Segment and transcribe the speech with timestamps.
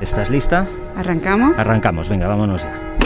[0.00, 0.66] ¿Estás lista?
[0.96, 1.58] ¿Arrancamos?
[1.58, 2.96] Arrancamos, venga, vámonos ya.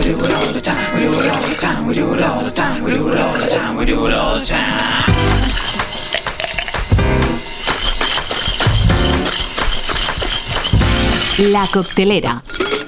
[11.39, 12.43] La coctelera.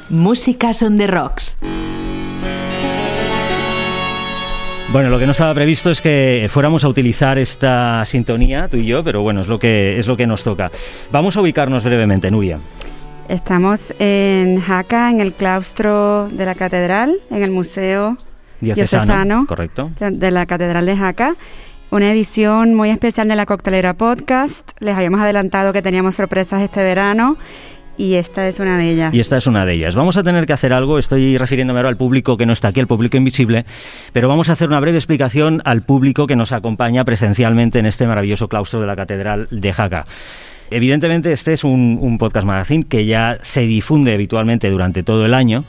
[0.08, 1.58] Música son de rocks.
[4.92, 8.86] Bueno, lo que no estaba previsto es que fuéramos a utilizar esta sintonía, tú y
[8.86, 10.70] yo, pero bueno, es lo que, es lo que nos toca.
[11.10, 12.60] Vamos a ubicarnos brevemente, Nuria.
[13.28, 18.16] Estamos en Jaca, en el claustro de la catedral, en el Museo
[18.60, 19.90] Diocesano, Diocesano correcto.
[19.98, 21.36] de, de la Catedral de Jaca.
[21.90, 24.70] Una edición muy especial de la Coctelera Podcast.
[24.80, 27.36] Les habíamos adelantado que teníamos sorpresas este verano
[27.96, 29.14] y esta es una de ellas.
[29.14, 29.94] Y esta es una de ellas.
[29.94, 32.80] Vamos a tener que hacer algo, estoy refiriéndome ahora al público que no está aquí,
[32.80, 33.64] al público invisible,
[34.12, 38.06] pero vamos a hacer una breve explicación al público que nos acompaña presencialmente en este
[38.06, 40.04] maravilloso claustro de la Catedral de Jaca.
[40.70, 45.64] Evidentemente este es un, podcast magazine que ya se difunde habitualmente durante todo el año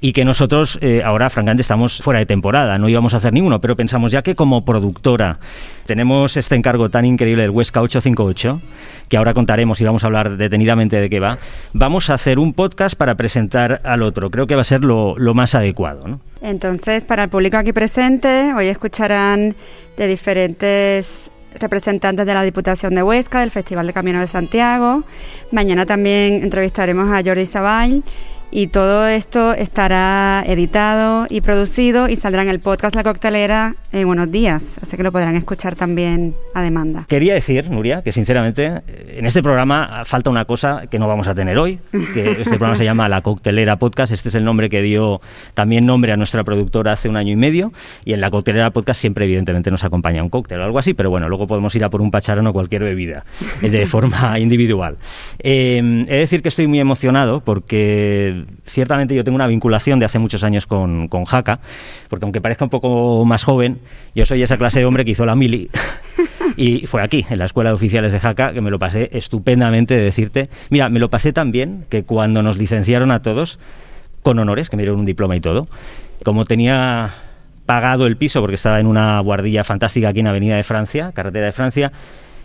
[0.00, 3.60] y que nosotros eh, ahora francamente estamos fuera de temporada, no íbamos a hacer ninguno,
[3.60, 5.38] pero pensamos ya que como productora
[5.86, 8.60] tenemos este encargo tan increíble del Huesca 858,
[9.08, 11.38] que ahora contaremos y vamos a hablar detenidamente de qué va,
[11.74, 15.16] vamos a hacer un podcast para presentar al otro, creo que va a ser lo,
[15.34, 16.18] más adecuado.
[16.40, 19.54] Entonces, para el público aquí presente, hoy escucharán
[19.98, 25.02] de diferentes representantes de la Diputación de Huesca, del Festival de Camino de Santiago.
[25.50, 28.02] Mañana también entrevistaremos a Jordi Sabay
[28.50, 34.08] y todo esto estará editado y producido y saldrá en el podcast La Coctelera en
[34.08, 37.06] unos días, así que lo podrán escuchar también a demanda.
[37.08, 41.34] Quería decir, Nuria, que sinceramente en este programa falta una cosa que no vamos a
[41.34, 41.80] tener hoy,
[42.14, 45.20] que este programa se llama La Coctelera Podcast, este es el nombre que dio
[45.54, 47.72] también nombre a nuestra productora hace un año y medio,
[48.04, 51.10] y en La Coctelera Podcast siempre evidentemente nos acompaña un cóctel o algo así, pero
[51.10, 53.24] bueno, luego podemos ir a por un pacharón o cualquier bebida,
[53.60, 54.96] de forma individual.
[55.38, 60.06] Eh, he de decir que estoy muy emocionado porque ciertamente yo tengo una vinculación de
[60.06, 61.60] hace muchos años con, con Jaca,
[62.08, 63.80] porque aunque parezca un poco más joven,
[64.14, 65.70] yo soy esa clase de hombre que hizo la mili
[66.56, 69.94] y fue aquí, en la Escuela de Oficiales de Jaca, que me lo pasé estupendamente
[69.94, 70.50] de decirte.
[70.70, 73.58] Mira, me lo pasé tan bien que cuando nos licenciaron a todos,
[74.22, 75.66] con honores, que me dieron un diploma y todo,
[76.24, 77.10] como tenía
[77.66, 81.46] pagado el piso porque estaba en una guardilla fantástica aquí en Avenida de Francia, carretera
[81.46, 81.92] de Francia,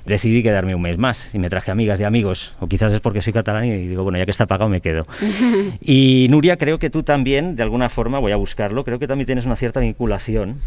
[0.06, 3.22] decidí quedarme un mes más y me traje amigas y amigos, o quizás es porque
[3.22, 5.08] soy catalán y digo, bueno, ya que está pagado me quedo.
[5.82, 9.26] y Nuria, creo que tú también, de alguna forma, voy a buscarlo, creo que también
[9.26, 10.58] tienes una cierta vinculación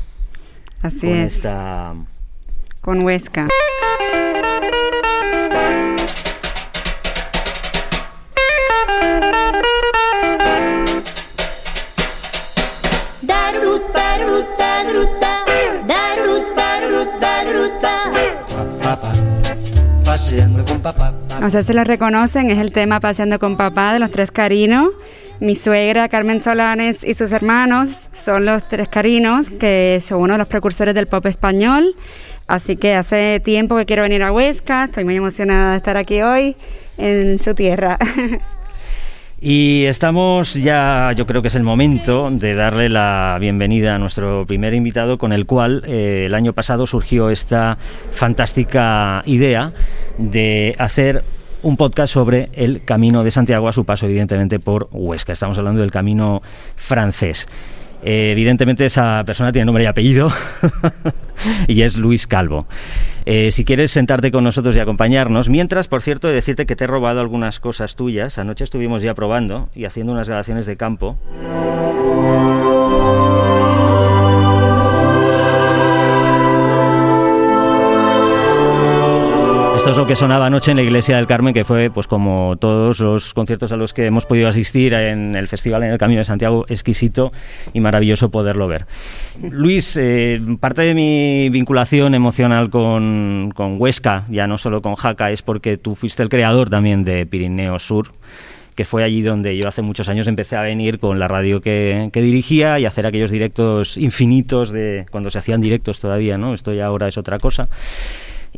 [0.82, 1.94] Así con es, esta...
[2.80, 3.48] con Huesca.
[20.28, 21.14] Paseando con papá.
[21.40, 24.90] No sé si lo reconocen, es el tema Paseando con Papá de los Tres Carinos.
[25.40, 30.38] Mi suegra Carmen Solanes y sus hermanos son los Tres Carinos, que son uno de
[30.38, 31.94] los precursores del pop español.
[32.46, 36.20] Así que hace tiempo que quiero venir a Huesca, estoy muy emocionada de estar aquí
[36.20, 36.56] hoy
[36.98, 37.96] en su tierra.
[39.40, 44.44] Y estamos ya, yo creo que es el momento de darle la bienvenida a nuestro
[44.46, 47.78] primer invitado con el cual eh, el año pasado surgió esta
[48.12, 49.70] fantástica idea
[50.18, 51.22] de hacer
[51.62, 55.32] un podcast sobre el Camino de Santiago a su paso evidentemente por Huesca.
[55.32, 56.42] Estamos hablando del Camino
[56.74, 57.46] francés.
[58.02, 60.30] Eh, evidentemente esa persona tiene nombre y apellido
[61.68, 62.66] y es Luis Calvo.
[63.26, 66.84] Eh, si quieres sentarte con nosotros y acompañarnos, mientras, por cierto, de decirte que te
[66.84, 68.38] he robado algunas cosas tuyas.
[68.38, 71.18] Anoche estuvimos ya probando y haciendo unas grabaciones de campo.
[79.88, 82.56] Esto es lo que sonaba anoche en la iglesia del Carmen, que fue, pues como
[82.58, 86.18] todos los conciertos a los que hemos podido asistir en el festival en el Camino
[86.18, 87.32] de Santiago, exquisito
[87.72, 88.84] y maravilloso poderlo ver.
[89.40, 95.30] Luis, eh, parte de mi vinculación emocional con, con Huesca, ya no solo con Jaca,
[95.30, 98.08] es porque tú fuiste el creador también de Pirineo Sur
[98.74, 102.10] que fue allí donde yo hace muchos años empecé a venir con la radio que,
[102.12, 106.54] que, dirigía y hacer aquellos directos infinitos de cuando se hacían directos todavía, ¿no?
[106.54, 107.68] Esto ya ahora es otra cosa.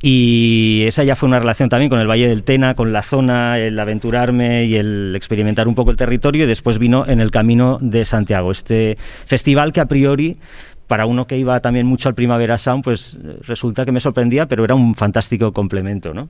[0.03, 3.59] Y esa ya fue una relación también con el Valle del Tena, con la zona,
[3.59, 6.45] el aventurarme y el experimentar un poco el territorio.
[6.45, 8.97] Y después vino en el Camino de Santiago, este
[9.27, 10.39] festival que a priori
[10.91, 14.65] para uno que iba también mucho al Primavera Sound, pues resulta que me sorprendía, pero
[14.65, 16.29] era un fantástico complemento, ¿no?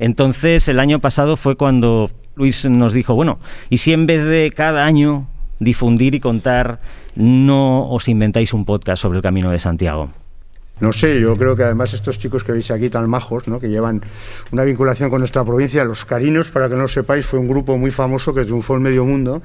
[0.00, 3.38] Entonces, el año pasado fue cuando Luis nos dijo, bueno,
[3.70, 5.28] ¿y si en vez de cada año
[5.60, 6.80] difundir y contar,
[7.14, 10.10] no os inventáis un podcast sobre el Camino de Santiago?
[10.80, 13.60] No sé, yo creo que además estos chicos que veis aquí tan majos, ¿no?
[13.60, 14.02] que llevan
[14.50, 17.78] una vinculación con nuestra provincia, los Carinos, para que no lo sepáis, fue un grupo
[17.78, 19.40] muy famoso que triunfó en medio mundo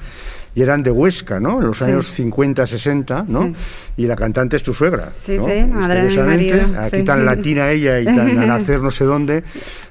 [0.55, 1.61] y eran de Huesca, ¿no?
[1.61, 1.83] En los Sí.
[1.85, 3.43] años 50, 60, ¿no?
[3.43, 3.55] Sí.
[3.97, 5.11] Y la cantante es tu suegra.
[5.21, 5.45] Sí, ¿no?
[5.47, 7.05] sí, madre de mi marido, Aquí sí.
[7.05, 9.43] tan latina ella y tan a nacer no sé dónde,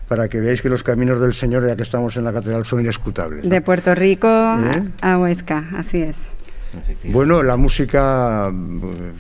[0.09, 2.81] para que veáis que los caminos del Señor, ya que estamos en la catedral, son
[2.81, 3.45] inescrutables.
[3.45, 3.51] ¿no?
[3.51, 4.83] De Puerto Rico ¿Eh?
[5.01, 6.19] a Huesca, así es.
[7.05, 8.53] Bueno, la música,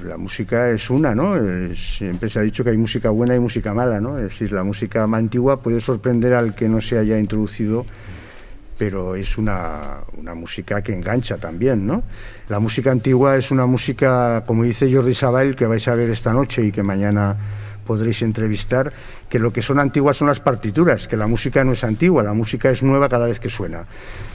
[0.04, 1.34] la música es una, ¿no?
[1.74, 4.18] Siempre se ha dicho que hay música buena y música mala, ¿no?
[4.18, 7.86] Es decir, la música antigua puede sorprender al que no se haya introducido,
[8.76, 12.02] pero es una, una música que engancha también, ¿no?
[12.48, 16.32] La música antigua es una música, como dice Jordi Sabal, que vais a ver esta
[16.32, 17.36] noche y que mañana
[17.88, 18.92] podréis entrevistar,
[19.30, 22.34] que lo que son antiguas son las partituras, que la música no es antigua, la
[22.34, 23.86] música es nueva cada vez que suena.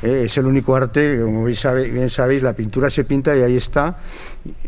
[0.02, 3.98] Eh, es el único arte, como bien sabéis, la pintura se pinta y ahí está,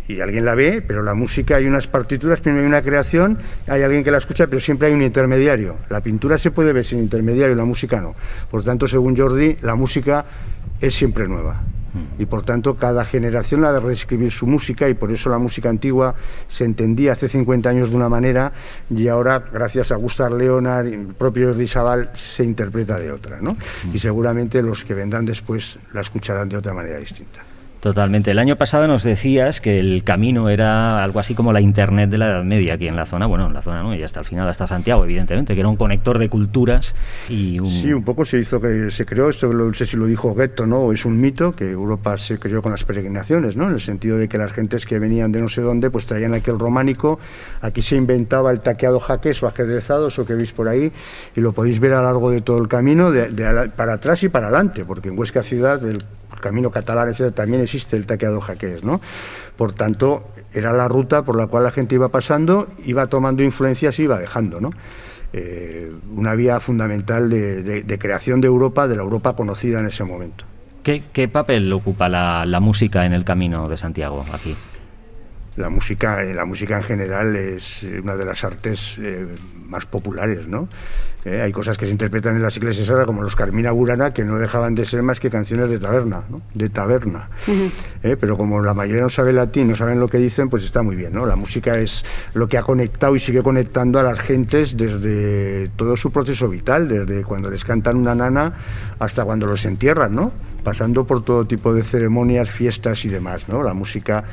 [0.07, 3.81] y alguien la ve, pero la música hay unas partituras, primero hay una creación, hay
[3.81, 5.77] alguien que la escucha, pero siempre hay un intermediario.
[5.89, 8.13] La pintura se puede ver sin intermediario, la música no.
[8.51, 10.25] Por tanto, según Jordi, la música
[10.79, 11.74] es siempre nueva.
[12.17, 15.69] Y por tanto, cada generación ha de reescribir su música y por eso la música
[15.69, 16.15] antigua
[16.47, 18.51] se entendía hace 50 años de una manera
[18.89, 23.39] y ahora, gracias a Gustav Leonard y el propio Jordi Sabal, se interpreta de otra.
[23.41, 23.57] ¿no?
[23.93, 27.54] Y seguramente los que vendrán después la escucharán de otra manera distinta.
[27.85, 28.31] Totalmente.
[28.31, 32.17] El año pasado nos decías que el camino era algo así como la internet de
[32.17, 34.25] la Edad Media aquí en la zona, bueno, en la zona no, y hasta el
[34.25, 36.95] final, hasta Santiago, evidentemente, que era un conector de culturas
[37.29, 37.67] y un...
[37.67, 40.65] Sí, un poco se hizo que se creó, esto no sé si lo dijo Goethe,
[40.65, 40.91] ¿no?
[40.91, 43.67] Es un mito que Europa se creó con las peregrinaciones, ¿no?
[43.67, 46.33] En el sentido de que las gentes que venían de no sé dónde, pues traían
[46.33, 47.19] aquel románico,
[47.61, 50.91] aquí se inventaba el taqueado jaques o ajedrezado, eso que veis por ahí,
[51.35, 53.29] y lo podéis ver a lo largo de todo el camino, de,
[53.75, 55.99] para atrás y para adelante, porque en Huesca ciudad, el
[56.39, 59.01] camino catalán, etcétera, también existe el taqueado jaques, ¿no?
[59.57, 63.99] Por tanto, era la ruta por la cual la gente iba pasando, iba tomando influencias
[63.99, 64.69] y iba dejando, ¿no?
[65.33, 70.45] eh, una vía fundamental de, creación de Europa, de la Europa conocida en ese momento.
[70.81, 74.55] ¿Qué, papel ocupa la música en el camino de Santiago aquí?
[75.57, 79.25] La música, eh, la música en general es eh, una de las artes eh,
[79.67, 80.67] más populares, ¿no?
[81.25, 84.23] Eh, hay cosas que se interpretan en las iglesias ahora, como los Carmina Burana, que
[84.23, 86.43] no dejaban de ser más que canciones de taberna, ¿no?
[86.53, 87.29] De taberna.
[88.03, 90.83] Eh, pero como la mayoría no sabe latín, no saben lo que dicen, pues está
[90.83, 91.25] muy bien, ¿no?
[91.25, 92.05] La música es
[92.35, 96.87] lo que ha conectado y sigue conectando a las gentes desde todo su proceso vital,
[96.87, 98.53] desde cuando les cantan una nana
[98.99, 100.31] hasta cuando los entierran, ¿no?
[100.63, 103.63] Pasando por todo tipo de ceremonias, fiestas y demás, ¿no?
[103.63, 104.25] La música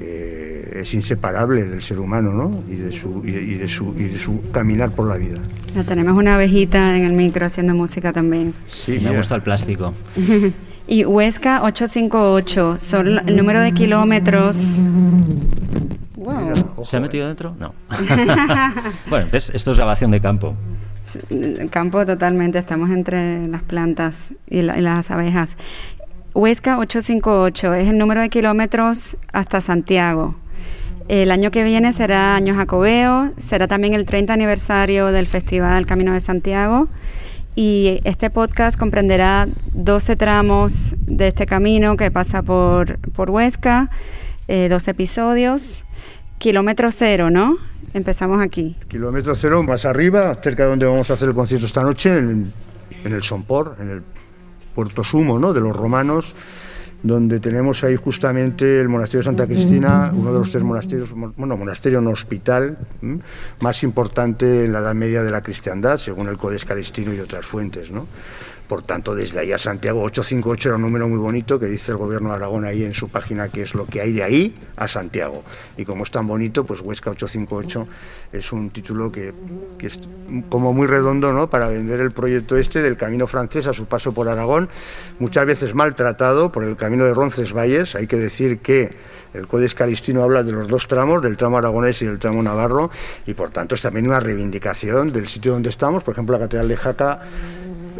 [0.00, 2.62] eh, es inseparable del ser humano ¿no?
[2.68, 5.38] y, de su, y, y de su, y de su caminar por la vida.
[5.74, 8.54] Ya tenemos una abejita en el micro haciendo música también.
[8.70, 9.92] Sí, Me gusta el plástico.
[10.86, 14.76] Y Huesca 858, son el número de kilómetros.
[16.16, 16.84] Wow.
[16.84, 17.56] ¿Se ha metido dentro?
[17.58, 17.72] No.
[19.08, 19.50] bueno, ¿ves?
[19.54, 20.54] esto es grabación de campo.
[21.30, 25.56] El campo totalmente, estamos entre las plantas y, la- y las abejas.
[26.34, 30.34] Huesca 858 es el número de kilómetros hasta Santiago.
[31.06, 36.12] El año que viene será año jacobeo, será también el 30 aniversario del Festival Camino
[36.12, 36.88] de Santiago
[37.54, 43.88] y este podcast comprenderá 12 tramos de este camino que pasa por, por Huesca,
[44.48, 45.84] eh, 12 episodios,
[46.38, 47.58] kilómetro cero, ¿no?
[47.92, 48.76] Empezamos aquí.
[48.88, 52.52] Kilómetro cero, más arriba, cerca de donde vamos a hacer el concierto esta noche, en,
[53.04, 54.02] en el Sompor, en el
[54.74, 55.52] Puerto Sumo ¿no?
[55.52, 56.34] de los romanos,
[57.02, 61.32] donde tenemos ahí justamente el monasterio de Santa Cristina, uno de los tres monasterios, mo-
[61.36, 62.78] bueno, monasterio no hospital,
[63.60, 67.44] más importante en la Edad Media de la cristiandad, según el Codex Calistino y otras
[67.44, 68.06] fuentes, ¿no?
[68.68, 71.98] Por tanto, desde ahí a Santiago 858 era un número muy bonito que dice el
[71.98, 74.88] gobierno de Aragón ahí en su página que es lo que hay de ahí a
[74.88, 75.44] Santiago.
[75.76, 77.86] Y como es tan bonito, pues Huesca 858
[78.32, 79.34] es un título que,
[79.78, 80.00] que es
[80.48, 81.50] como muy redondo ¿no?
[81.50, 84.70] para vender el proyecto este del camino francés a su paso por Aragón,
[85.18, 87.94] muchas veces maltratado por el camino de Roncesvalles.
[87.94, 88.94] Hay que decir que
[89.34, 92.90] el Codex Calistino habla de los dos tramos, del tramo aragonés y del tramo navarro,
[93.26, 96.02] y por tanto es también una reivindicación del sitio donde estamos.
[96.02, 97.20] Por ejemplo, la Catedral de Jaca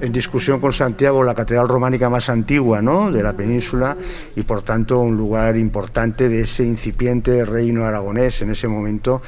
[0.01, 3.11] en discusión con Santiago, la catedral románica más antigua ¿no?
[3.11, 3.97] de la península
[4.35, 9.23] y por tanto un lugar importante de ese incipiente reino aragonés en ese momento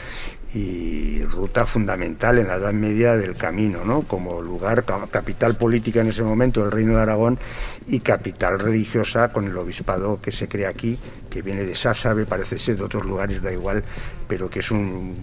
[0.56, 4.02] y ruta fundamental en la Edad Media del camino, ¿no?
[4.02, 7.38] como lugar, ca- capital política en ese momento del Reino de Aragón
[7.86, 10.98] y capital religiosa con el obispado que se crea aquí,
[11.28, 13.84] que viene de Sásabe, parece ser de otros lugares, da igual,
[14.28, 15.14] pero que es un,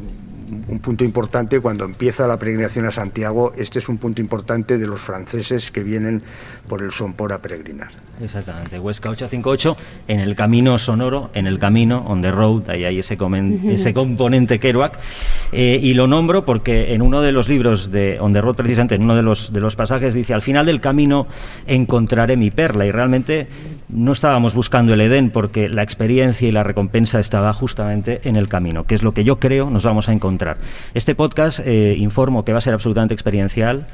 [0.53, 3.53] un, un punto importante cuando empieza la peregrinación a Santiago.
[3.57, 6.21] Este es un punto importante de los franceses que vienen
[6.67, 7.89] por el Sompor a peregrinar.
[8.21, 9.75] Exactamente, Huesca 858,
[10.07, 13.93] en el camino sonoro, en el camino, on the road, ahí hay ese, comen- ese
[13.93, 14.99] componente Kerouac.
[15.51, 18.95] Eh, y lo nombro porque en uno de los libros de On the road, precisamente,
[18.95, 21.27] en uno de los, de los pasajes, dice: Al final del camino
[21.67, 22.85] encontraré mi perla.
[22.85, 23.47] Y realmente
[23.89, 28.47] no estábamos buscando el Edén porque la experiencia y la recompensa estaba justamente en el
[28.47, 30.42] camino, que es lo que yo creo nos vamos a encontrar.
[30.93, 33.87] Este podcast, eh, informo que va a ser absolutamente experiencial,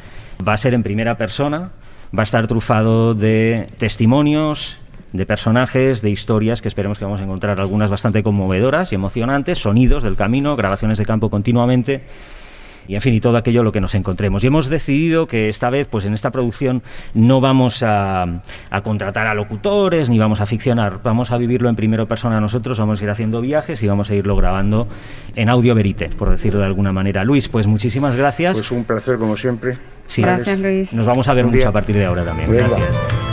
[0.46, 1.72] va a ser en primera persona
[2.18, 4.80] va a estar trufado de testimonios,
[5.14, 9.60] de personajes, de historias que esperemos que vamos a encontrar algunas bastante conmovedoras y emocionantes,
[9.60, 12.04] sonidos del camino, grabaciones de campo continuamente
[12.90, 14.44] y en fin, y todo aquello lo que nos encontremos.
[14.44, 16.82] Y hemos decidido que esta vez, pues en esta producción,
[17.14, 18.24] no vamos a,
[18.72, 22.80] a contratar a locutores ni vamos a ficcionar, vamos a vivirlo en primera persona nosotros,
[22.80, 24.88] vamos a ir haciendo viajes y vamos a irlo grabando
[25.36, 27.24] en audio verite, por decirlo de alguna manera.
[27.24, 28.58] Luis, pues muchísimas gracias.
[28.58, 29.78] Pues un placer como siempre.
[30.08, 30.92] Sí, Gracias, Luis.
[30.92, 31.70] Nos vamos a ver Un mucho día.
[31.70, 32.52] a partir de ahora también.
[32.52, 33.29] Gracias.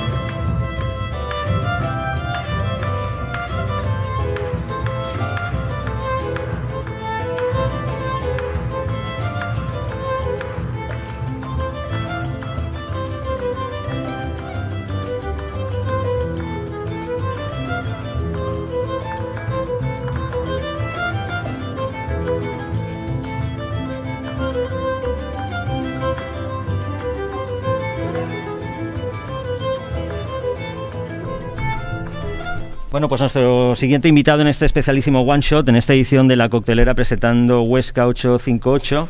[32.97, 36.49] Bueno, pues nuestro siguiente invitado en este especialísimo One Shot, en esta edición de la
[36.49, 39.09] coctelera presentando Huesca 858,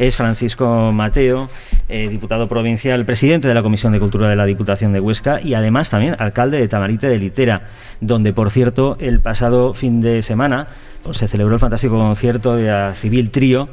[0.00, 1.48] es Francisco Mateo,
[1.88, 5.54] eh, diputado provincial, presidente de la Comisión de Cultura de la Diputación de Huesca y
[5.54, 7.62] además también alcalde de Tamarite de Litera,
[8.00, 10.66] donde, por cierto, el pasado fin de semana
[11.04, 13.68] pues, se celebró el fantástico concierto de la Civil Trío,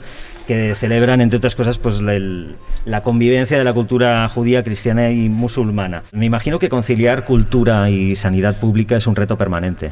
[0.47, 5.09] que celebran, entre otras cosas, pues la, el- la convivencia de la cultura judía, cristiana
[5.09, 6.03] y musulmana.
[6.11, 9.91] Me imagino que conciliar cultura y sanidad pública es un reto permanente.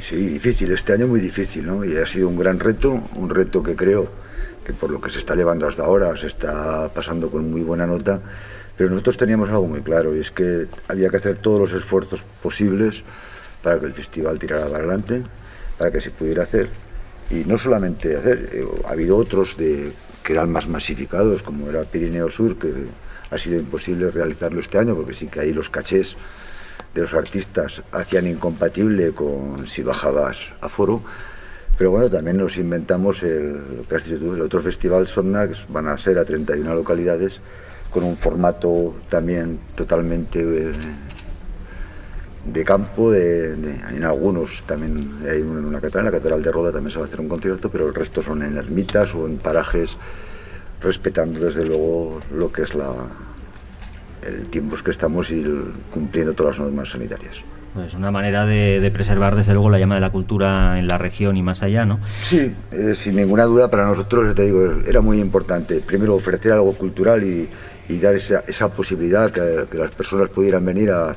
[0.00, 1.84] Sí, difícil, este año muy difícil, ¿no?
[1.84, 4.10] Y ha sido un gran reto, un reto que creo
[4.66, 7.86] que por lo que se está llevando hasta ahora se está pasando con muy buena
[7.86, 8.20] nota,
[8.76, 12.22] pero nosotros teníamos algo muy claro y es que había que hacer todos los esfuerzos
[12.42, 13.02] posibles
[13.62, 15.22] para que el festival tirara para adelante,
[15.78, 16.68] para que se pudiera hacer.
[17.30, 21.84] Y no solamente hacer, eh, ha habido otros de, que eran más masificados, como era
[21.84, 22.72] Pirineo Sur, que
[23.30, 26.16] ha sido imposible realizarlo este año, porque sí que ahí los cachés
[26.94, 31.02] de los artistas hacían incompatible con si bajabas a foro.
[31.76, 33.84] Pero bueno, también nos inventamos el,
[34.40, 37.40] otro festival Sonna, que van a ser a 31 localidades,
[37.90, 40.72] con un formato también totalmente eh,
[42.52, 46.42] de campo, de, de- en algunos también hay uno en una catedral, en la catedral
[46.42, 49.14] de Roda también se va a hacer un concierto, pero el resto son en ermitas
[49.14, 49.96] o en parajes,
[50.82, 52.92] respetando desde luego lo que es la,
[54.26, 57.36] el tiempo que estamos y el- cumpliendo todas las normas sanitarias.
[57.74, 60.96] Pues una manera de, de preservar, desde luego, la llama de la cultura en la
[60.96, 61.98] región y más allá, ¿no?
[62.22, 65.80] Sí, eh, sin ninguna duda para nosotros, te digo, era muy importante.
[65.80, 67.48] Primero ofrecer algo cultural y,
[67.88, 71.16] y dar esa, esa posibilidad que, que las personas pudieran venir a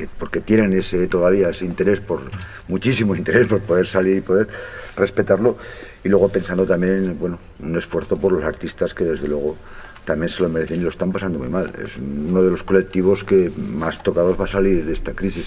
[0.00, 2.20] que- porque tienen ese todavía ese interés por
[2.68, 4.48] muchísimo interés por poder salir y poder
[4.96, 5.56] respetarlo
[6.02, 9.56] y luego pensando también en bueno un esfuerzo por los artistas que desde luego
[10.04, 11.72] también se lo merecen y lo están pasando muy mal.
[11.78, 15.46] Es uno de los colectivos que más tocados va a salir de esta crisis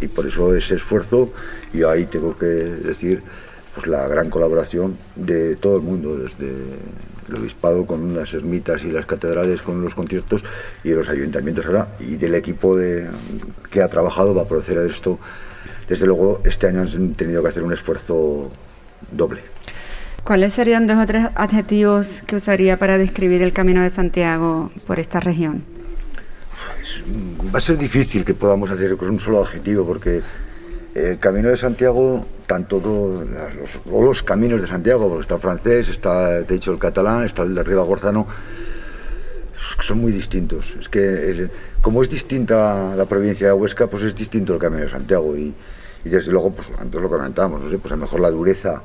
[0.00, 1.30] y por eso ese esfuerzo
[1.74, 3.22] y ahí tengo que decir
[3.74, 6.50] pues la gran colaboración de todo el mundo desde
[7.30, 10.42] el obispado con las ermitas y las catedrales con los conciertos
[10.84, 13.08] y de los ayuntamientos ahora y del equipo de,
[13.70, 15.18] que ha trabajado para proceder a esto.
[15.88, 18.50] Desde luego, este año han tenido que hacer un esfuerzo
[19.10, 19.40] doble.
[20.24, 25.00] ¿Cuáles serían dos o tres adjetivos que usaría para describir el Camino de Santiago por
[25.00, 25.64] esta región?
[27.52, 30.20] Va a ser difícil que podamos hacer con un solo adjetivo porque
[30.94, 33.54] el Camino de Santiago, tanto do- las-
[33.86, 37.42] los, caminos de Santiago, porque está el francés, está, te he dicho, el catalán, está
[37.44, 38.26] el de Ribagorzano,
[39.80, 40.74] son muy distintos.
[40.80, 41.48] Es que
[41.80, 45.54] como es distinta la provincia de Huesca, pues es distinto el Camino de Santiago y,
[46.02, 48.82] desde luego, pues antes lo comentábamos, no sé, pues a lo mejor la dureza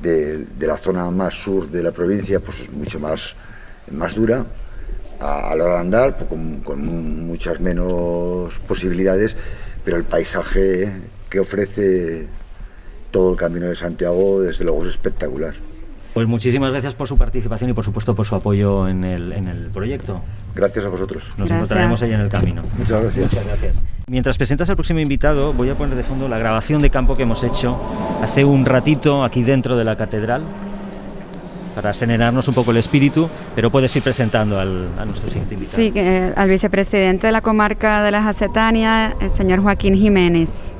[0.00, 3.34] de, de la zona más sur de la provincia pues es mucho más,
[3.90, 4.44] más dura
[5.18, 9.34] a, a la hora de andar, pues, con, con muchas menos posibilidades,
[9.84, 10.92] pero el paisaje
[11.28, 12.28] que ofrece
[13.14, 15.54] todo el Camino de Santiago desde luego es espectacular.
[16.14, 19.46] Pues muchísimas gracias por su participación y, por supuesto, por su apoyo en el, en
[19.46, 20.20] el proyecto.
[20.52, 21.22] Gracias a vosotros.
[21.38, 21.58] Nos Gracias.
[21.58, 22.62] encontraremos ahí en el camino.
[22.76, 23.30] Muchas gracias.
[23.32, 23.80] Muchas gracias.
[24.08, 27.22] Mientras presentas al próximo invitado, voy a poner de fondo la grabación de campo que
[27.22, 27.76] hemos hecho
[28.20, 30.42] hace un ratito aquí dentro de la catedral.
[31.76, 35.76] para serenarnos un poco el espíritu, pero puedes ir presentando al, a nuestro siguiente invitado.
[35.76, 40.74] Sí, que, al vicepresidente de la comarca de la Jacetania, el señor Joaquín Jiménez.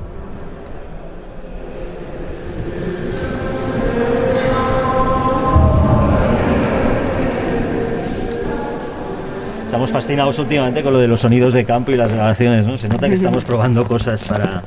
[9.65, 12.77] Estamos fascinados últimamente con lo de los sonidos de campo y las grabaciones, ¿no?
[12.77, 14.61] Se nota que estamos probando cosas para,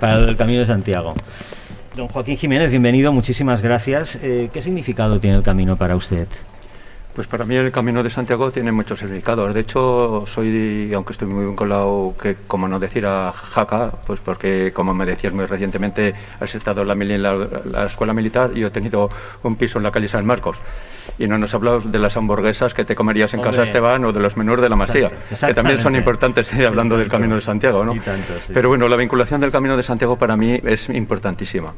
[0.00, 1.12] para el Camino de Santiago.
[1.94, 4.18] Don Joaquín Jiménez, bienvenido, muchísimas gracias.
[4.22, 6.26] Eh, ¿Qué significado tiene el camino para usted?
[7.14, 9.54] Pues para mí el Camino de Santiago tiene muchos significados.
[9.54, 14.72] De hecho, soy, aunque estoy muy vinculado, que como no decir a Jaca, pues porque
[14.72, 18.60] como me decías muy recientemente, has estado en la, en la, la escuela militar y
[18.60, 19.10] yo he tenido
[19.44, 20.58] un piso en la calle San Marcos.
[21.18, 23.64] Y no nos hablamos de las hamburguesas que te comerías en casa Hombre.
[23.64, 25.12] Esteban o de los menús de la Masía,
[25.46, 27.08] que también son importantes eh, hablando del.
[27.14, 27.84] Camino de Santiago.
[27.84, 27.92] ¿no?
[27.92, 28.52] Tanto, sí.
[28.52, 31.72] Pero bueno, la vinculación del Camino de Santiago para mí es importantísima.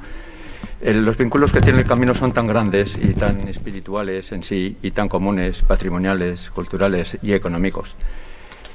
[0.81, 4.91] Los vínculos que tiene el camino son tan grandes y tan espirituales en sí y
[4.91, 7.97] tan comunes, patrimoniales, culturales y económicos.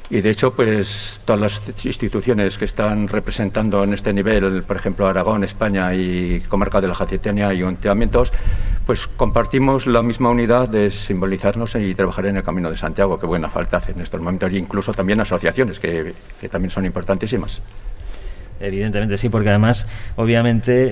[0.10, 5.08] Y de hecho, pues todas las instituciones que están representando en este nivel, por ejemplo,
[5.08, 8.34] Aragón, España y Comarca de la Jacetania y ayuntamientos,
[8.86, 13.26] pues compartimos la misma unidad de simbolizarnos y trabajar en el Camino de Santiago, que
[13.26, 16.14] buena falta hace en estos momentos, e incluso también asociaciones, que
[16.52, 17.62] también son importantísimas.
[18.62, 20.92] Evidentemente sí, porque además, obviamente, eh,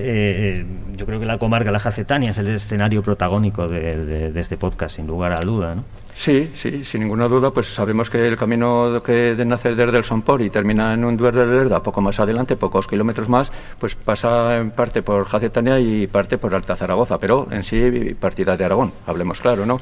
[0.60, 4.40] eh, yo creo que la comarca La Jacetania es el escenario protagónico de, de- de
[4.40, 5.84] este podcast, sin lugar a duda, ¿no?
[6.14, 10.04] Sí, sí, sin ninguna duda, pues sabemos que el camino que de- nace desde el
[10.04, 13.94] Sompor y termina en un Duer de Lerda, poco más adelante, pocos kilómetros más, pues
[13.94, 18.64] pasa en parte por Jacetania y parte por Alta Zaragoza, pero en sí partida de
[18.64, 19.80] Aragón, hablemos claro, ¿no?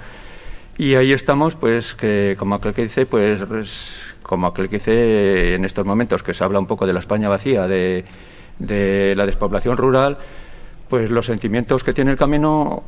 [0.78, 5.56] Y ahí estamos, pues que como aquel que dice, pues es como aquel que dice
[5.56, 8.04] en estos momentos que se habla un poco de la España vacía, de,
[8.60, 10.18] de la despoblación rural,
[10.88, 12.84] pues los sentimientos que tiene el camino,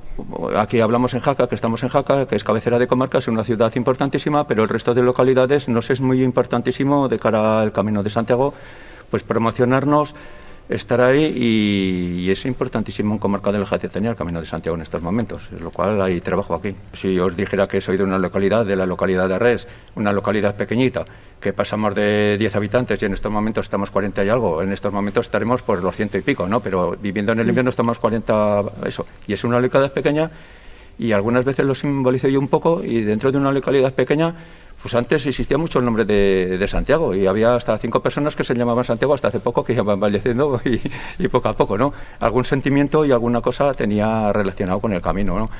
[0.56, 3.42] aquí hablamos en Jaca, que estamos en Jaca, que es cabecera de comarca, es una
[3.42, 8.04] ciudad importantísima, pero el resto de localidades nos es muy importantísimo de cara al camino
[8.04, 8.54] de Santiago,
[9.10, 10.14] pues promocionarnos,
[10.70, 14.76] estar ahí y, y es importantísimo en comarca de la Jacetania el camino de Santiago
[14.76, 16.74] en estos momentos, lo cual hay trabajo aquí.
[16.92, 20.54] Si os dijera que soy de una localidad, de la localidad de Arres, una localidad
[20.54, 21.04] pequeñita,
[21.40, 24.92] que pasamos de 10 habitantes y en estos momentos estamos 40 y algo, en estos
[24.92, 26.60] momentos estaremos por los ciento y pico, ¿no?
[26.60, 30.30] Pero viviendo en el invierno estamos 40, eso, y es una localidad pequeña
[30.98, 34.34] y algunas veces lo simbolizo yo un poco y dentro de una localidad pequeña,
[34.80, 38.44] pues antes existía mucho el nombre de, de Santiago y había hasta cinco personas que
[38.44, 40.80] se llamaban Santiago hasta hace poco que ya van falleciendo y,
[41.18, 41.92] y poco a poco, ¿no?
[42.20, 45.50] Algún sentimiento y alguna cosa tenía relacionado con el camino, ¿no?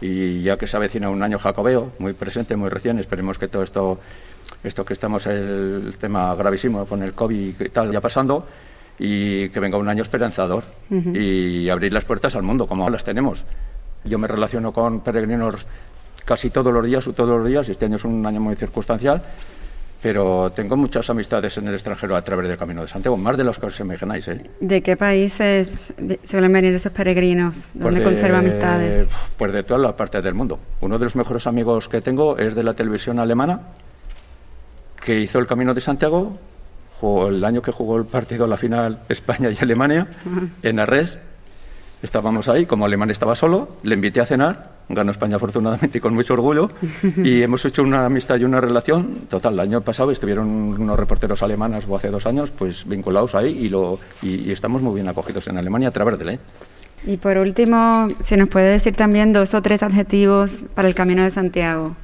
[0.00, 3.62] Y ya que se avecina un año jacobeo, muy presente, muy recién, esperemos que todo
[3.62, 3.98] esto,
[4.62, 8.46] esto que estamos, el tema gravísimo con el COVID y tal, ya pasando,
[8.98, 13.44] y que venga un año esperanzador y abrir las puertas al mundo, como las tenemos.
[14.04, 15.66] Yo me relaciono con peregrinos
[16.24, 18.54] casi todos los días o todos los días, y este año es un año muy
[18.56, 19.22] circunstancial,
[20.02, 23.44] pero tengo muchas amistades en el extranjero a través del Camino de Santiago, más de
[23.44, 24.28] los que os imagináis.
[24.28, 24.50] ¿eh?
[24.60, 27.68] ¿De qué países suelen venir esos peregrinos?
[27.72, 29.08] Pues ¿Dónde de- conserva amistades?
[29.38, 30.58] Pues de todas las partes del mundo.
[30.82, 33.60] Uno de los mejores amigos que tengo es de la televisión alemana,
[35.02, 36.38] que hizo el Camino de Santiago,
[37.00, 40.06] jugó el año que jugó el partido, la final España y Alemania,
[40.62, 41.18] en Arres.
[42.04, 46.12] Estábamos ahí, como Alemania estaba solo, le invité a cenar, ganó España afortunadamente y con
[46.12, 46.70] mucho orgullo,
[47.16, 49.54] y hemos hecho una amistad y una relación total.
[49.54, 53.70] El año pasado estuvieron unos reporteros alemanes, o hace dos años, pues vinculados ahí, y,
[53.70, 56.40] lo, y, y estamos muy bien acogidos en Alemania a través de él.
[57.06, 61.22] Y por último, si nos puede decir también dos o tres adjetivos para el Camino
[61.22, 61.96] de Santiago.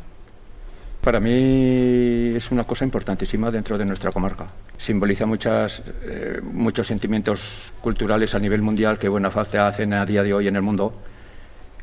[1.00, 4.48] Para mí es una cosa importantísima dentro de nuestra comarca.
[4.76, 10.22] Simboliza muchas, eh, muchos sentimientos culturales a nivel mundial que buena falta hacen a día
[10.22, 10.92] de hoy en el mundo.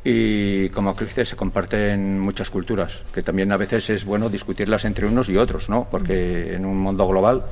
[0.04, 5.08] Y como dice, se comparten muchas culturas, que también a veces es bueno discutirlas entre
[5.08, 5.88] unos y otros, ¿no?
[5.90, 7.44] Porque en un mundo global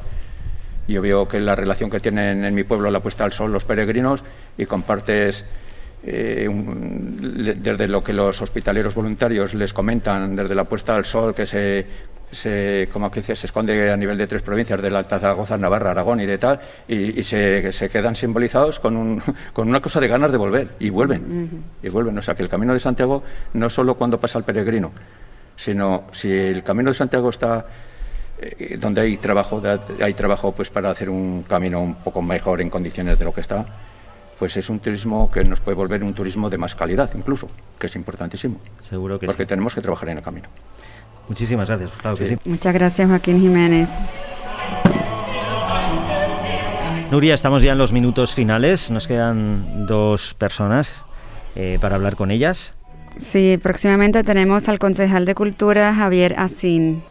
[0.87, 3.65] yo veo que la relación que tienen en mi pueblo la puesta al sol los
[3.65, 4.23] peregrinos
[4.55, 5.43] y compartes
[6.05, 7.17] eh, un-
[7.61, 11.85] desde lo que los hospitaleros voluntarios les comentan, desde la puesta al sol que se,
[12.31, 15.91] se como que se esconde a nivel de tres provincias, de la Alta Zaragoza, Navarra,
[15.91, 19.21] Aragón y de tal, y, y se, se quedan simbolizados con, un-
[19.53, 22.17] con una cosa de ganas de volver, y vuelven, y vuelven.
[22.17, 24.91] O sea que el Camino de Santiago no solo cuando pasa el peregrino,
[25.55, 27.65] sino si el Camino de Santiago está
[28.37, 29.61] eh, donde hay trabajo,
[30.01, 33.39] hay trabajo pues para hacer un camino un poco mejor en condiciones de lo que
[33.41, 33.65] está,
[34.39, 37.47] pues es un turismo que nos puede volver un turismo de más calidad incluso,
[37.79, 39.47] que es importantísimo, Seguro que porque sí.
[39.47, 40.47] tenemos que trabajar en el camino.
[41.29, 42.35] Muchísimas gracias, claro que Sí.
[42.43, 42.49] sí.
[42.49, 43.89] Muchas gracias, Joaquín Jiménez.
[47.11, 48.89] Nuria, estamos ya en los minutos finales.
[48.91, 51.05] Nos quedan dos personas
[51.55, 52.73] eh, para hablar con ellas.
[53.19, 57.03] Sí, próximamente tenemos al concejal de Cultura, Javier Asín.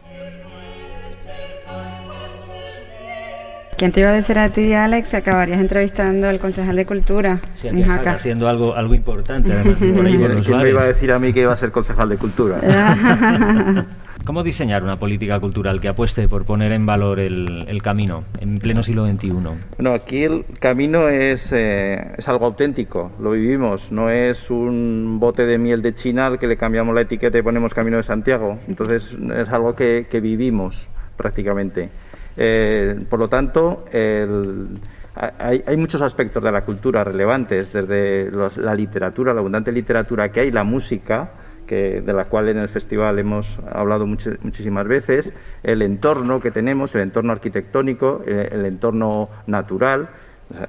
[3.77, 7.41] ¿Quién te iba a decir a ti, Alex, que acabarías entrevistando al concejal de Cultura
[7.55, 8.11] Sí, en Jaca?
[8.13, 11.19] haciendo algo, algo importante, además, por ahí por los ¿Quién me iba a decir a
[11.19, 12.57] mí que iba a ser concejal de cultura?
[14.23, 18.57] ¿Cómo diseñar una política cultural que apueste por poner en valor el, el camino en
[18.57, 19.29] pleno siglo XXI?
[19.29, 25.45] Bueno, aquí el camino es, eh, es algo auténtico, lo vivimos, no es un bote
[25.45, 28.57] de miel de China al que le cambiamos la etiqueta y ponemos Camino de Santiago.
[28.67, 31.89] Entonces es algo que, que vivimos prácticamente.
[32.37, 39.39] Eh, por lo tanto, hay, muchos aspectos de la cultura relevantes, desde la literatura, la
[39.39, 41.31] abundante literatura que hay, la música,
[41.65, 46.93] que, de la cual en el festival hemos hablado muchísimas veces, el entorno que tenemos,
[46.95, 50.09] el entorno arquitectónico, el, el entorno natural,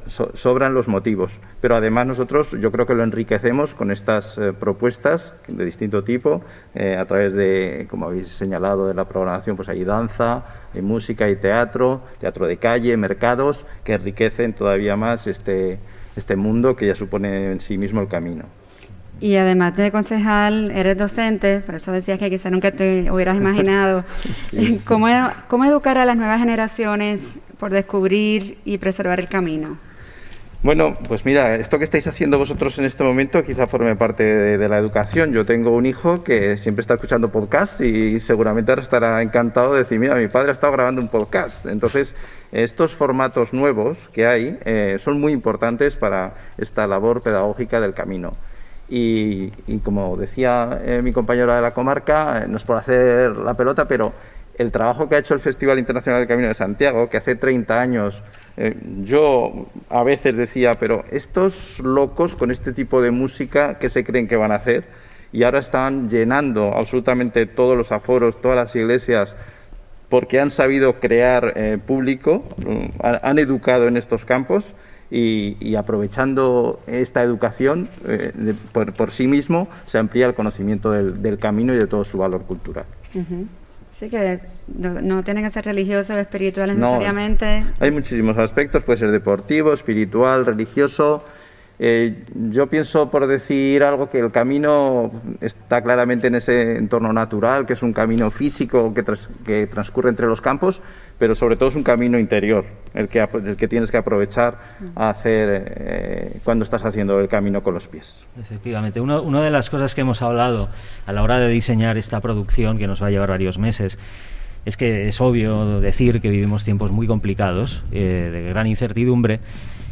[0.07, 1.39] so- sobran los motivos.
[1.61, 6.43] Pero además nosotros yo creo que lo enriquecemos con estas eh, propuestas de distinto tipo,
[6.75, 11.27] eh, a través de, como habéis señalado, de la programación, pues hay danza, hay música,
[11.27, 15.79] hay teatro, teatro de calle, mercados, que enriquecen todavía más este,
[16.17, 18.45] este mundo que ya supone en sí mismo el camino.
[19.19, 24.05] Y además de concejal, eres docente, por eso decías que quizá nunca te hubieras imaginado.
[24.85, 25.09] ¿Cómo,
[25.49, 29.79] ¿Cómo educar a las nuevas generaciones por descubrir y preservar el camino?
[30.63, 34.59] Bueno, pues mira, esto que estáis haciendo vosotros en este momento quizá forme parte de,
[34.59, 35.33] de la educación.
[35.33, 39.81] Yo tengo un hijo que siempre está escuchando podcast y seguramente ahora estará encantado de
[39.81, 41.65] decir, mira, mi padre ha estado grabando un podcast.
[41.67, 42.15] Entonces,
[42.53, 48.33] estos formatos nuevos que hay eh, son muy importantes para esta labor pedagógica del camino.
[48.89, 49.51] Y,
[49.83, 53.89] como decía eh, mi compañera de la comarca, eh, no es por hacer la pelota,
[53.89, 54.13] pero
[54.59, 57.81] el trabajo que ha hecho el Festival Internacional del Camino de Santiago, que hace 30
[57.81, 58.23] años
[58.57, 64.05] eh, yo a veces decía, pero estos locos con este tipo de música, ¿qué se
[64.05, 64.85] creen que van a hacer?
[65.33, 69.37] Y ahora están llenando absolutamente todos los aforos, todas las iglesias,
[70.09, 72.45] porque han sabido crear eh, público,
[73.03, 74.75] han, han educado en estos campos
[75.11, 80.91] y, y aprovechando esta educación eh, de- por, por sí mismo se amplía el conocimiento
[80.91, 82.85] del, del camino y de todo su valor cultural.
[83.91, 84.39] Sí, que
[84.77, 86.87] no, no tienen que ser religiosos o espirituales No.
[86.87, 87.65] necesariamente.
[87.81, 91.25] Hay muchísimos aspectos, puede ser deportivo, espiritual, religioso.
[91.79, 97.65] Eh, yo pienso, por decir algo, que el camino está claramente en ese entorno natural,
[97.67, 99.05] que es un camino físico que,
[99.45, 100.81] que transcurre entre los campos,
[101.19, 104.59] pero sobre todo es un camino interior, el que, el que tienes que aprovechar
[104.95, 108.27] a hacer eh, cuando estás haciendo el camino con los pies.
[108.41, 110.69] Efectivamente, Uno- una de las cosas que hemos hablado
[111.07, 113.99] a la hora de diseñar esta producción, que nos va a llevar varios meses,
[114.65, 119.41] es que es obvio decir que vivimos tiempos muy complicados, eh, de gran incertidumbre,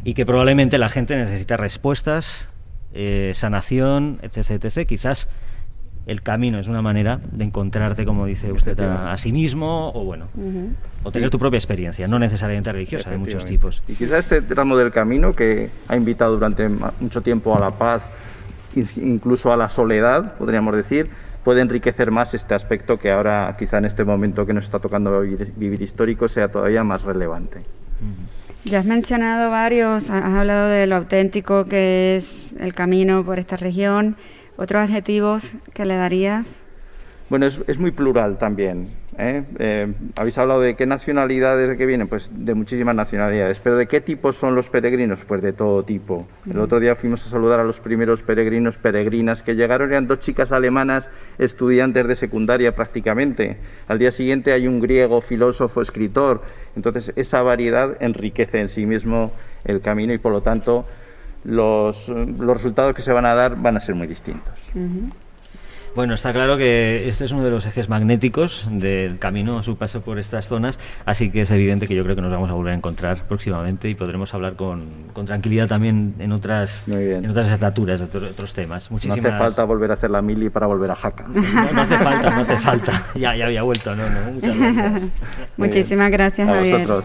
[0.04, 2.48] y que probablemente la gente necesita respuestas,
[2.92, 4.86] eh, sanación, etc, etc.
[4.86, 5.28] Quizás
[6.06, 10.04] el camino es una manera de encontrarte, como dice usted, a, a sí mismo, o
[10.04, 10.26] bueno,
[11.02, 13.82] o tener tu propia experiencia, no necesariamente religiosa, de muchos tipos.
[13.88, 18.10] Y quizá este tramo del camino que ha invitado durante mucho tiempo a la paz,
[18.76, 21.08] in- incluso a la soledad, podríamos decir,
[21.42, 25.20] puede enriquecer más este aspecto que ahora, quizá en este momento que nos está tocando
[25.20, 27.62] vivir, vivir histórico, sea todavía más relevante.
[28.64, 33.38] Ya has mencionado varios, ha- has hablado de lo auténtico que es el camino por
[33.38, 34.16] esta región.
[34.56, 36.62] ¿Otros adjetivos que le darías?
[37.28, 38.90] Bueno, es, es muy plural también.
[39.18, 39.44] ¿eh?
[39.58, 43.58] Eh, Habéis hablado de qué nacionalidades de qué vienen, pues de muchísimas nacionalidades.
[43.60, 45.24] Pero ¿de qué tipo son los peregrinos?
[45.24, 46.26] Pues de todo tipo.
[46.48, 50.20] El otro día fuimos a saludar a los primeros peregrinos, peregrinas que llegaron, eran dos
[50.20, 53.56] chicas alemanas, estudiantes de secundaria prácticamente.
[53.88, 56.42] Al día siguiente hay un griego, filósofo, escritor.
[56.76, 59.32] Entonces esa variedad enriquece en sí mismo
[59.64, 60.86] el camino y por lo tanto
[61.44, 64.54] los, los resultados que se van a dar van a ser muy distintos.
[65.94, 69.76] Bueno, está claro que este es uno de los ejes magnéticos del camino a su
[69.76, 72.52] paso por estas zonas, así que es evidente que yo creo que nos vamos a
[72.54, 77.48] volver a encontrar próximamente y podremos hablar con, con tranquilidad también en otras, en otras
[77.52, 78.90] estaturas, de otro- otros temas.
[78.90, 81.26] No Muchísimas hace falta volver a hacer la mili para volver a Jaca.
[81.32, 83.06] No, no hace falta, no hace falta.
[83.14, 84.32] Ya, ya había vuelto, no, no.
[84.32, 85.02] Muchas gracias.
[85.56, 86.88] Muchísimas gracias, A Javier.
[86.88, 87.04] vosotros.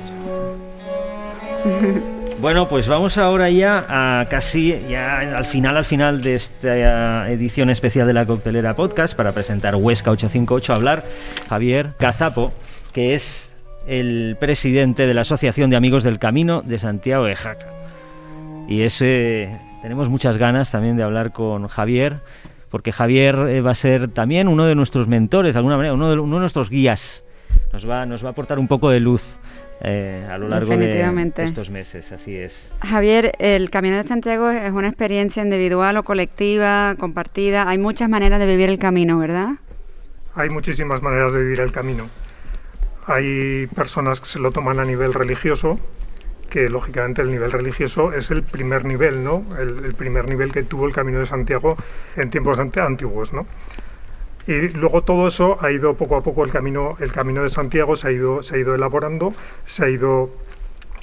[2.42, 7.70] Bueno, pues vamos ahora ya a casi ya al final al final de esta edición
[7.70, 11.04] especial de la Coctelera Podcast para presentar Huesca 858 a hablar
[11.50, 12.54] Javier Cazapo,
[12.94, 13.52] que es
[13.88, 17.74] el presidente de la Asociación de Amigos del Camino de Santiago de Jaca.
[18.70, 19.50] Y ese
[19.82, 22.22] tenemos muchas ganas también de hablar con Javier,
[22.70, 26.10] porque Javier eh, va a ser también uno de nuestros mentores, de alguna manera, uno
[26.10, 27.26] de, uno de nuestros guías.
[27.74, 29.38] Nos va, nos va a aportar un poco de luz
[29.82, 31.44] eh, a lo largo de Definitivamente.
[31.46, 32.72] estos meses, así es.
[32.82, 37.68] Javier, el Camino de Santiago es una experiencia individual o colectiva, compartida.
[37.70, 39.52] Hay muchas maneras de vivir el camino, ¿verdad?
[40.36, 42.08] Hay muchísimas maneras de vivir el camino.
[43.06, 45.80] Hay personas que se lo toman a nivel religioso,
[46.50, 49.44] que lógicamente el nivel religioso es el primer nivel, ¿no?
[49.60, 51.76] El, el primer nivel que tuvo el Camino de Santiago
[52.16, 53.48] en tiempos ante- antiguos, ¿no?
[54.50, 57.96] Y luego todo eso ha ido poco a poco el camino, el camino de Santiago
[57.96, 59.32] se ha ido, se ha ido elaborando,
[59.68, 60.32] se ha ido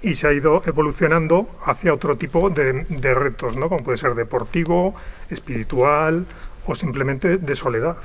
[0.03, 3.69] y se ha ido evolucionando hacia otro tipo de, de retos, ¿no?
[3.69, 4.97] Como puede ser deportivo,
[5.31, 6.27] espiritual
[6.67, 7.97] o simplemente de soledad.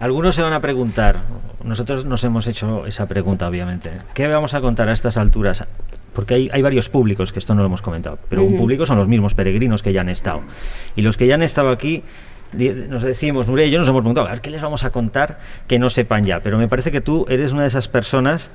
[0.00, 1.20] Algunos se van a preguntar,
[1.62, 5.66] nosotros nos hemos hecho esa pregunta obviamente, ¿qué vamos a contar a estas alturas?
[6.14, 8.96] Porque hay, hay varios públicos, que esto no lo hemos comentado, pero un público son
[8.96, 10.40] los mismos peregrinos que ya han estado.
[10.96, 12.02] Y los que ya han estado aquí,
[12.52, 15.38] nos decimos, Nuria y yo nos hemos preguntado, a ver, ¿qué les vamos a contar
[15.66, 16.40] que no sepan ya?
[16.40, 18.50] Pero me parece que tú eres una de esas personas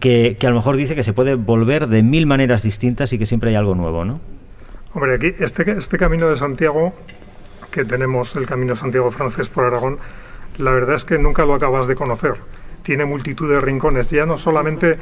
[0.00, 3.18] que, que a lo mejor dice que se puede volver de mil maneras distintas y
[3.18, 4.20] que siempre hay algo nuevo, ¿no?
[4.94, 6.92] Hombre, aquí este, este camino de Santiago
[7.70, 9.98] que tenemos, el camino Santiago francés por Aragón,
[10.58, 12.34] la verdad es que nunca lo acabas de conocer.
[12.82, 14.10] Tiene multitud de rincones.
[14.10, 14.92] Ya no solamente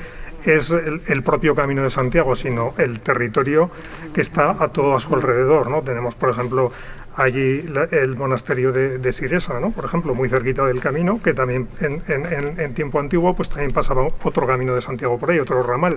[0.45, 3.71] es el propio camino de Santiago, sino el territorio
[4.15, 5.69] que está a todo a su alrededor.
[5.69, 5.83] ¿no?
[5.83, 6.73] Tenemos, por ejemplo,
[7.21, 9.71] allí la- el monasterio de, de Siresa, ¿no?
[9.71, 13.49] por ejemplo, muy cerquita del camino, que también en, en- en- en tiempo antiguo pues
[13.49, 15.97] también pasaba otro camino de Santiago por ahí, otro ramal.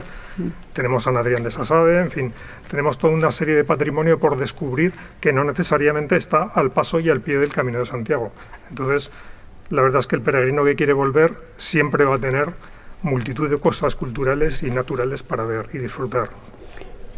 [0.74, 2.34] Tenemos San Adrián de Sasabe, en fin,
[2.70, 7.10] tenemos toda una serie de patrimonio por descubrir que no necesariamente está al paso y
[7.10, 8.32] al pie del camino de Santiago.
[8.70, 9.12] Entonces,
[9.70, 12.50] la verdad es que el peregrino que quiere volver siempre va a tener
[13.02, 16.30] multitud de cosas culturales y naturales para ver y disfrutar.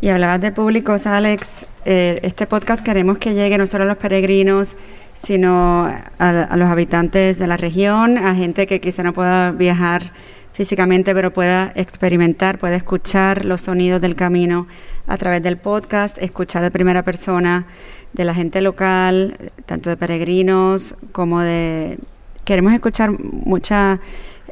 [0.01, 1.65] Y hablabas de públicos, Alex.
[1.85, 4.75] Eh, este podcast queremos que llegue no solo a los peregrinos,
[5.13, 10.11] sino a, los habitantes de la región, a gente que quizá no pueda viajar
[10.51, 14.67] físicamente, pero pueda experimentar, pueda escuchar los sonidos del camino
[15.07, 17.65] a través del podcast, escuchar de primera persona
[18.13, 21.97] de la gente local, tanto de peregrinos como de...
[22.43, 23.99] Queremos escuchar mucha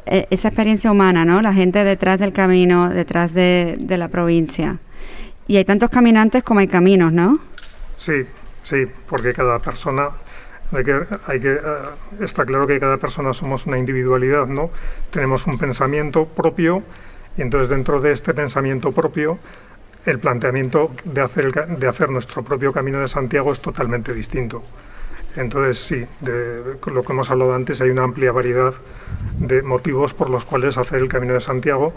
[0.06, 1.42] eh, esa experiencia humana, ¿no?
[1.42, 4.78] La gente detrás del camino, detrás de, de la provincia.
[5.46, 7.38] Y hay tantos caminantes como hay caminos, ¿no?
[7.96, 8.26] Sí,
[8.62, 10.10] sí, porque cada persona,
[10.72, 11.60] hay que, hay que, eh,
[12.20, 14.70] está claro que cada persona somos una individualidad, ¿no?
[15.10, 16.82] Tenemos un pensamiento propio
[17.36, 19.38] y entonces dentro de este pensamiento propio
[20.06, 24.62] el planteamiento de hacer, de hacer nuestro propio camino de Santiago es totalmente distinto.
[25.36, 28.72] Entonces, sí, de lo que hemos hablado antes, hay una amplia variedad
[29.38, 31.92] de motivos por los cuales hacer el camino de Santiago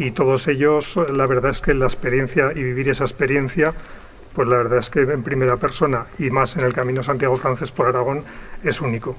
[0.00, 3.74] y todos ellos, la verdad es que la experiencia y vivir esa experiencia,
[4.34, 7.70] pues la verdad es que en primera persona y más en el Camino Santiago Francés
[7.70, 8.24] por Aragón
[8.64, 9.14] es único.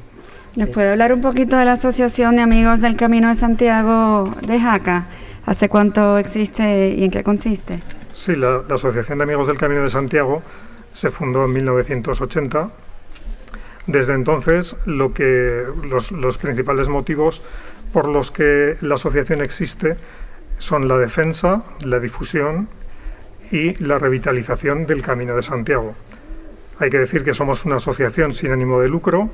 [0.56, 4.60] ¿Nos puede hablar un poquito de la Asociación de Amigos del Camino de Santiago de
[4.60, 5.06] Jaca?
[5.46, 7.84] ¿Hace cuánto existe y en qué consiste?
[8.14, 10.42] Sí, la, la Asociación de Amigos del Camino de Santiago
[10.94, 12.72] se fundó en 1980.
[13.86, 17.44] Desde entonces, lo que, los, los principales motivos
[17.94, 19.98] por los que la asociación existe
[20.62, 22.68] son la defensa, la difusión
[23.52, 25.96] y la revitalización del Camino de Santiago.
[26.80, 29.30] Hay que decir que somos una asociación sin ánimo de lucro,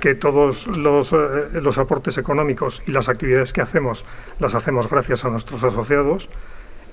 [0.00, 1.16] que todos los, eh,
[1.60, 4.04] los aportes económicos y las actividades que hacemos
[4.38, 6.28] las hacemos gracias a nuestros asociados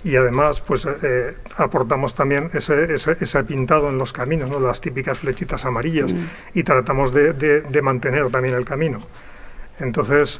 [0.03, 4.59] y además pues eh, aportamos también ese, ese, ese pintado en los caminos, ¿no?
[4.59, 6.11] las típicas flechitas amarillas
[6.53, 8.99] y tratamos de, de- de mantener también el camino.
[9.79, 10.39] Entonces,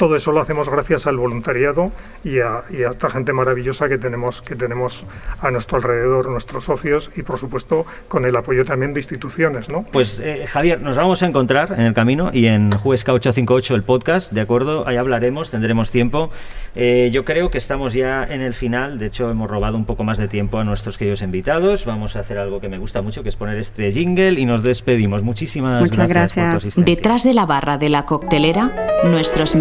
[0.00, 1.92] todo eso lo hacemos gracias al voluntariado
[2.24, 5.04] y a, y a esta gente maravillosa que tenemos, que tenemos
[5.42, 9.68] a nuestro alrededor, nuestros socios y por supuesto con el apoyo también de instituciones.
[9.68, 9.82] ¿no?
[9.82, 13.82] Pues eh, Javier, nos vamos a encontrar en el camino y en Juesca 858 el
[13.82, 14.88] podcast, ¿de acuerdo?
[14.88, 16.30] Ahí hablaremos, tendremos tiempo.
[16.74, 20.02] Eh, yo creo que estamos ya en el final, de hecho hemos robado un poco
[20.02, 21.84] más de tiempo a nuestros queridos invitados.
[21.84, 24.62] Vamos a hacer algo que me gusta mucho, que es poner este jingle y nos
[24.62, 25.22] despedimos.
[25.22, 26.86] Muchísimas Muchas gracias, por tu gracias.
[26.86, 28.72] Detrás de la barra de la coctelera,
[29.04, 29.56] nuestros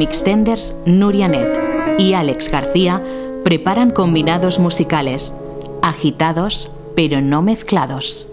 [0.85, 1.59] Nuria Net
[1.97, 3.01] y Alex García
[3.43, 5.33] preparan combinados musicales,
[5.81, 8.31] agitados pero no mezclados.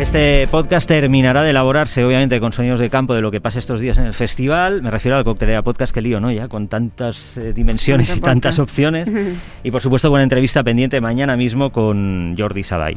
[0.00, 3.80] Este podcast terminará de elaborarse, obviamente, con sonidos de campo de lo que pasa estos
[3.80, 4.80] días en el festival.
[4.80, 6.32] Me refiero al Coctelera Podcast, que lío, ¿no?
[6.32, 8.70] Ya con tantas eh, dimensiones y tantas podcast.
[8.70, 9.10] opciones.
[9.62, 12.96] Y por supuesto, con una entrevista pendiente mañana mismo con Jordi Sabay,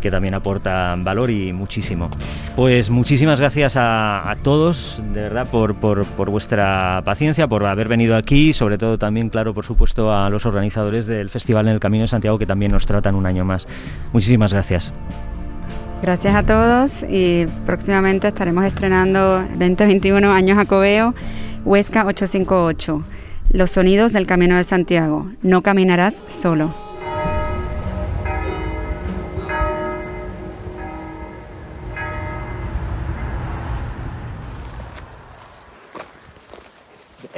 [0.00, 2.10] que también aporta valor y muchísimo.
[2.56, 8.16] Pues muchísimas gracias a, todos, de verdad, por, por, por vuestra paciencia, por haber venido
[8.16, 8.52] aquí.
[8.52, 12.08] Sobre todo, también, claro, por supuesto, a los organizadores del Festival en el Camino de
[12.08, 13.68] Santiago, que también nos tratan un año más.
[14.12, 14.92] Muchísimas gracias.
[16.02, 21.14] Gracias a todos y próximamente estaremos estrenando 2021 Años Jacobeo,
[21.64, 23.04] Huesca 858.
[23.50, 25.28] los sonidos del Camino de Santiago.
[25.42, 26.89] No caminarás solo.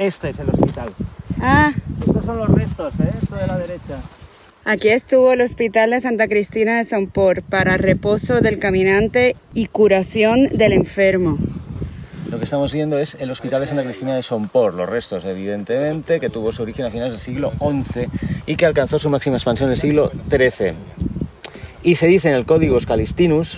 [0.03, 0.89] Este es el hospital.
[1.41, 1.71] Ah,
[2.05, 3.09] Estos son los restos, ¿eh?
[3.21, 4.01] Esto de la derecha.
[4.65, 10.49] aquí estuvo el Hospital de Santa Cristina de Sompor para reposo del caminante y curación
[10.49, 11.37] del enfermo.
[12.29, 16.19] Lo que estamos viendo es el Hospital de Santa Cristina de Sompor, los restos, evidentemente,
[16.19, 18.07] que tuvo su origen a finales del siglo XI
[18.45, 20.73] y que alcanzó su máxima expansión en el siglo XIII.
[21.83, 23.57] Y se dice en el Código Scalistinus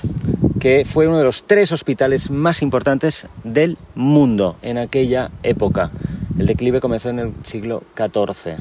[0.59, 5.91] que fue uno de los tres hospitales más importantes del mundo en aquella época.
[6.37, 8.57] El declive comenzó en el siglo XIV.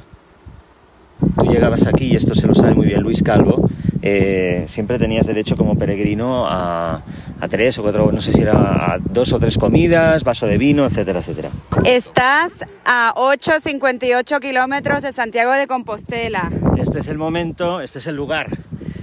[1.39, 3.69] Tú llegabas aquí, y esto se lo sabe muy bien Luis Calvo,
[4.03, 7.03] eh, siempre tenías derecho como peregrino a,
[7.41, 10.59] a tres o cuatro, no sé si era a dos o tres comidas, vaso de
[10.59, 11.51] vino, etcétera, etcétera.
[11.85, 16.51] Estás a 8,58 kilómetros de Santiago de Compostela.
[16.77, 18.49] Este es el momento, este es el lugar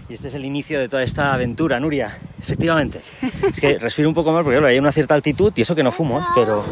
[0.07, 2.11] y este es el inicio de toda esta aventura, Nuria.
[2.39, 3.01] Efectivamente.
[3.49, 5.83] Es que respiro un poco más porque claro, hay una cierta altitud y eso que
[5.83, 6.63] no fumo, pero...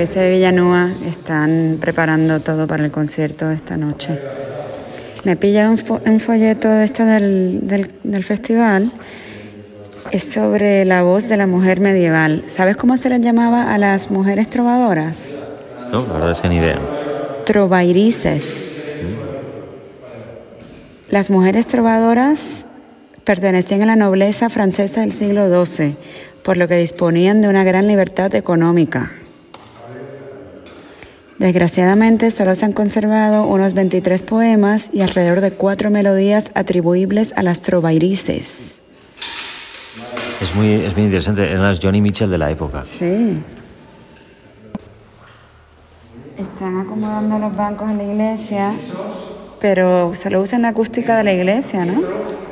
[0.00, 0.88] iglesia de Villanueva.
[1.06, 4.18] Están preparando todo para el concierto de esta noche.
[5.24, 8.92] Me he pillado un, fo- un folleto de esto del, del- del festival.
[10.10, 12.44] Es sobre la voz de la mujer medieval.
[12.46, 15.32] ¿Sabes cómo se les llamaba a las mujeres trovadoras?
[15.92, 16.78] No, la verdad es que ni idea.
[17.44, 18.94] Trovairices.
[21.10, 22.64] Las mujeres trovadoras
[23.24, 25.94] pertenecían a la nobleza francesa del siglo XII,
[26.42, 29.10] por lo que disponían de una gran libertad económica.
[31.40, 37.42] Desgraciadamente solo se han conservado unos 23 poemas y alrededor de cuatro melodías atribuibles a
[37.42, 38.78] las trovairices.
[40.42, 42.84] Es muy, es muy interesante, eran las Johnny Mitchell de la época.
[42.84, 43.42] Sí.
[46.36, 48.74] Están acomodando los bancos en la iglesia,
[49.62, 52.02] pero solo usan la acústica de la iglesia, ¿no?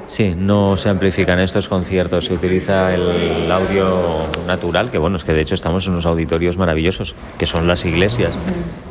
[0.09, 5.35] Sí, no se amplifican estos conciertos, se utiliza el audio natural, que bueno, es que
[5.35, 8.33] de hecho estamos en unos auditorios maravillosos, que son las iglesias.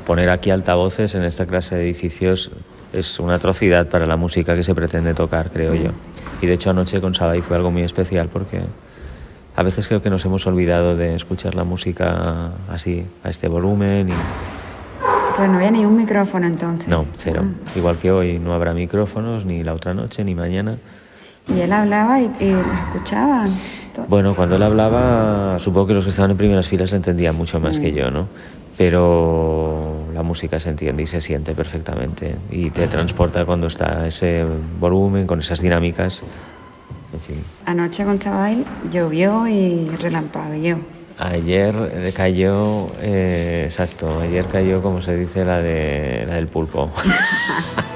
[0.06, 2.52] Poner aquí altavoces en esta clase de edificios
[2.94, 5.90] es una atrocidad para la música que se pretende tocar, creo yo.
[6.42, 8.62] Y de hecho anoche con Sabay fue algo muy especial porque
[9.56, 14.10] a veces creo que nos hemos olvidado de escuchar la música así, a este volumen
[14.10, 14.14] y
[15.36, 16.88] Que no había ni un micrófono entonces.
[16.88, 17.44] no, cero.
[17.76, 20.78] Igual que hoy no habrá micrófonos ni la otra noche ni mañana.
[21.56, 23.52] Y él hablaba y, y los escuchaban.
[24.08, 27.60] Bueno, cuando él hablaba, supongo que los que estaban en primeras filas lo entendían mucho
[27.60, 28.28] más que yo, ¿no?
[28.78, 34.46] Pero la música se entiende y se siente perfectamente y te transporta cuando está ese
[34.80, 36.22] volumen, con esas dinámicas.
[37.12, 37.44] En fin.
[37.66, 40.80] Anoche con Sabail llovió y relampagueó.
[41.18, 46.92] Ayer eh, cayó, eh, exacto, ayer cayó, como se dice, la, de, la del pulpo.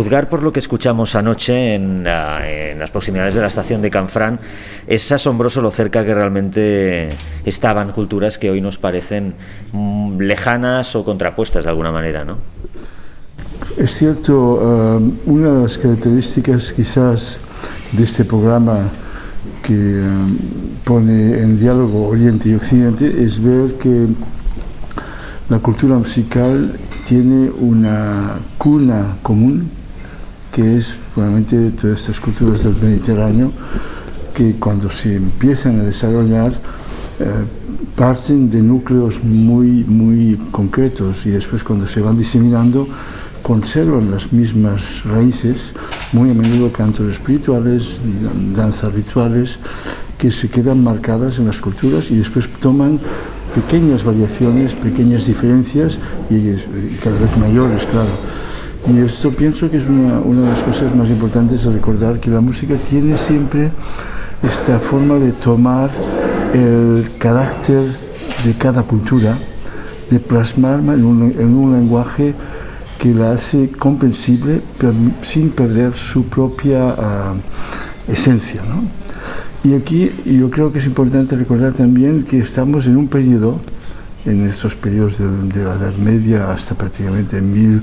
[0.00, 3.90] juzgar por lo que escuchamos anoche en, la- en las proximidades de la estación de
[3.90, 4.40] Canfrán,
[4.86, 7.10] es asombroso lo cerca que realmente
[7.44, 9.34] estaban culturas que hoy nos parecen
[9.72, 12.36] mm, lejanas o contrapuestas de alguna manera, ¿no?
[13.76, 17.38] Es cierto, eh, una de las características quizás
[17.92, 18.78] de este programa
[19.62, 20.02] que eh,
[20.82, 24.06] pone en diálogo Oriente y Occidente es ver que
[25.50, 26.72] la cultura musical
[27.06, 29.68] tiene una cuna común,
[30.52, 33.52] que es probablemente todas estas culturas del Mediterráneo,
[34.34, 36.52] que cuando se empiezan a desarrollar
[37.20, 37.24] eh,
[37.96, 42.88] parten de núcleos muy, muy concretos y después cuando se van diseminando
[43.42, 45.56] conservan las mismas raíces,
[46.12, 47.84] muy a menudo cantos espirituales,
[48.22, 49.56] dan- danzas rituales,
[50.18, 52.98] que se quedan marcadas en las culturas y después toman
[53.54, 55.96] pequeñas variaciones, pequeñas diferencias
[56.28, 56.54] y
[57.02, 58.10] cada vez mayores, claro.
[58.88, 62.30] Y esto pienso que es una, una de las cosas más importantes de recordar, que
[62.30, 63.70] la música tiene siempre
[64.42, 65.90] esta forma de tomar
[66.54, 67.82] el carácter
[68.44, 69.36] de cada cultura,
[70.10, 72.34] de plasmarla en un, en un lenguaje
[72.98, 77.34] que la hace comprensible pero sin perder su propia ah,
[78.08, 78.62] esencia.
[78.62, 78.82] ¿no?
[79.62, 83.60] Y aquí yo creo que es importante recordar también que estamos en un periodo,
[84.24, 87.82] en estos periodos de, de la Edad Media hasta prácticamente mil,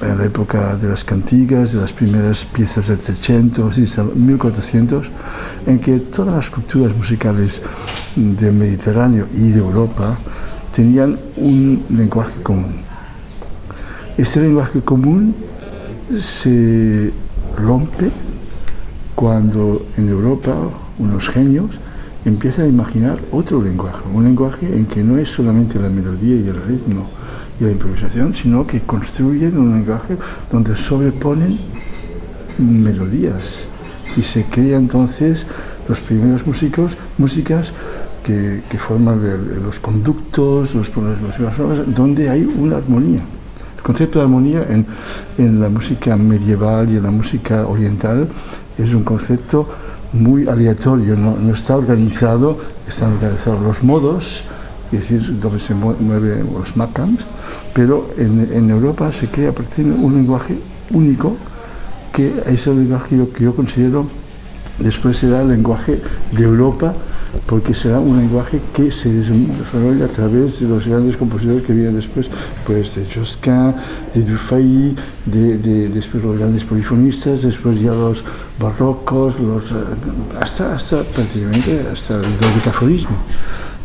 [0.00, 5.06] en la época de las cantigas, de las primeras piezas del 300 y hasta 1400,
[5.66, 7.60] en que todas las culturas musicales
[8.14, 10.16] del Mediterráneo y de Europa
[10.74, 12.80] tenían un lenguaje común.
[14.16, 15.34] Este lenguaje común
[16.18, 17.12] se
[17.56, 18.10] rompe
[19.14, 20.54] cuando en Europa
[20.98, 21.70] unos genios
[22.24, 26.48] empiezan a imaginar otro lenguaje, un lenguaje en que no es solamente la melodía y
[26.48, 27.06] el ritmo
[27.60, 30.16] y la improvisación, sino que construyen un lenguaje
[30.50, 31.58] donde sobreponen
[32.58, 33.42] melodías
[34.16, 35.46] y se crean entonces
[35.88, 37.72] los primeros músicos, músicas
[38.24, 39.20] que, que forman
[39.64, 43.20] los conductos, los, los- donde hay una armonía.
[43.76, 44.84] El concepto de armonía en,
[45.38, 48.28] en la música medieval y en la música oriental
[48.76, 49.68] es un concepto
[50.12, 54.42] muy aleatorio, no, está organizado, están organizados los modos,
[54.90, 57.20] es decir, donde se mue- mueven los makams,
[57.78, 60.58] pero en, Europa se crea de un lenguaje
[60.90, 61.36] único
[62.12, 64.08] que es el lenguaje que yo, que yo considero
[64.80, 66.02] después será el lenguaje
[66.32, 66.92] de Europa
[67.46, 71.94] porque será un lenguaje que se desarrolla a través de los grandes compositores que vienen
[71.94, 72.26] después,
[72.66, 73.72] pues de Josquin,
[74.12, 78.24] de Dufay, de, de- después los grandes polifonistas, después ya los
[78.58, 83.16] barrocos, los, eh, hasta, hasta prácticamente hasta el dodecafonismo.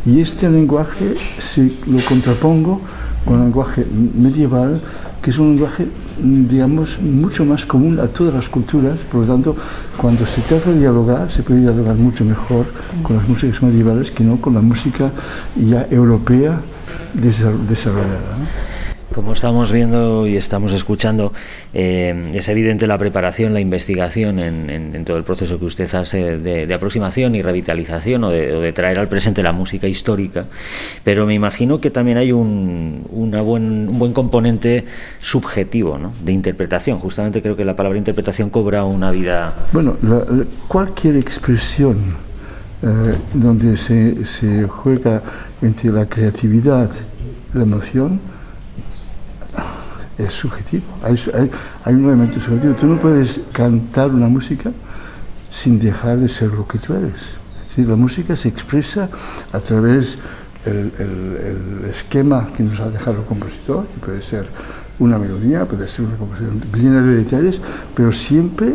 [0.04, 2.80] Y este lenguaje si lo contrapongo
[3.24, 4.80] con el lenguaje medieval,
[5.22, 5.86] que es un lenguaje,
[6.18, 9.56] digamos, mucho más común a todas las culturas, por lo tanto,
[9.96, 12.66] cuando se trata de dialogar, se puede dialogar mucho mejor
[13.02, 15.10] con las músicas medievales que no con la música
[15.56, 16.60] ya europea
[17.14, 18.36] desa- desarrollada.
[18.38, 18.73] ¿no?
[19.14, 21.32] Como estamos viendo y estamos escuchando,
[21.72, 26.74] eh, es evidente la preparación, la investigación en, todo el proceso que usted hace de,
[26.74, 30.46] aproximación y revitalización o de, traer al presente la música histórica,
[31.04, 34.84] pero me imagino que también hay un, una buen, un buen componente
[35.22, 36.12] subjetivo ¿no?
[36.24, 36.98] de interpretación.
[36.98, 40.24] Justamente creo que la palabra interpretación cobra una vida Bueno, la-
[40.66, 42.16] cualquier expresión
[42.82, 42.86] eh,
[43.32, 45.22] donde se, se juega
[45.62, 46.90] entre la creatividad
[47.52, 48.33] la emoción
[50.18, 50.84] es subjetivo.
[51.02, 51.50] Hay, hay-
[51.84, 52.74] hay un elemento subjetivo.
[52.74, 54.70] Tú no puedes cantar una música
[55.50, 57.12] sin dejar de ser lo que tú eres.
[57.74, 59.08] Sí, la música se expresa
[59.52, 60.16] a través
[60.64, 64.46] del el, el esquema que nos ha dejado el compositor, que puede ser
[64.98, 67.60] una melodía, puede ser una composición llena de detalles,
[67.94, 68.74] pero siempre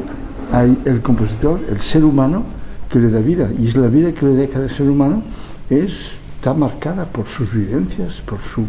[0.52, 2.44] hay el compositor, el ser humano,
[2.90, 3.50] que le da vida.
[3.58, 5.24] Y es la vida que le da cada ser humano
[5.70, 8.66] es, está marcada por sus vivencias, por su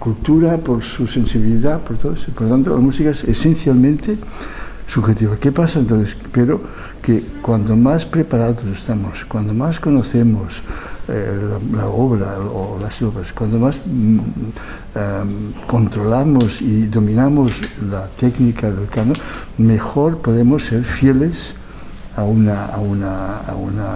[0.00, 2.32] cultura, por su sensibilidad, por todo eso.
[2.32, 4.18] Por lo tanto, la música es esencialmente
[4.88, 5.36] subjetiva.
[5.36, 6.16] ¿Qué pasa entonces?
[6.32, 6.60] Pero
[7.00, 10.60] que cuando más preparados estamos, cuando más conocemos
[11.06, 11.38] eh,
[11.72, 14.18] la, obra o las obras, cuando más mm,
[14.96, 17.52] em, controlamos y dominamos
[17.88, 19.16] la técnica del canon,
[19.56, 21.54] mejor podemos ser fieles
[22.16, 23.88] a una, a una, a una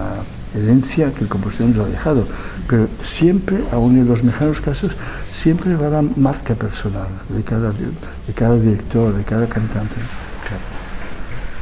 [0.53, 2.25] herencia que el compositor nos ha dejado.
[2.67, 4.91] Pero siempre, aun en los mejores casos,
[5.33, 9.95] siempre va la marca personal de cada, de cada director, de cada cantante.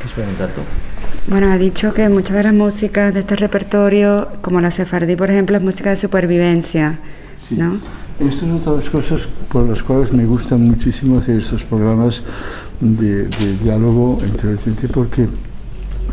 [0.01, 0.61] ¿Qué preguntar tú?
[1.29, 5.29] Bueno, ha dicho que muchas de las músicas de este repertorio, como la sefardí, por
[5.29, 6.99] ejemplo, es música de supervivencia,
[7.49, 7.79] ¿no?
[8.19, 12.21] Estas son todas las cosas por las cuales me gusta muchísimo hacer estos programas
[12.79, 15.27] de, de diálogo entre la gente, porque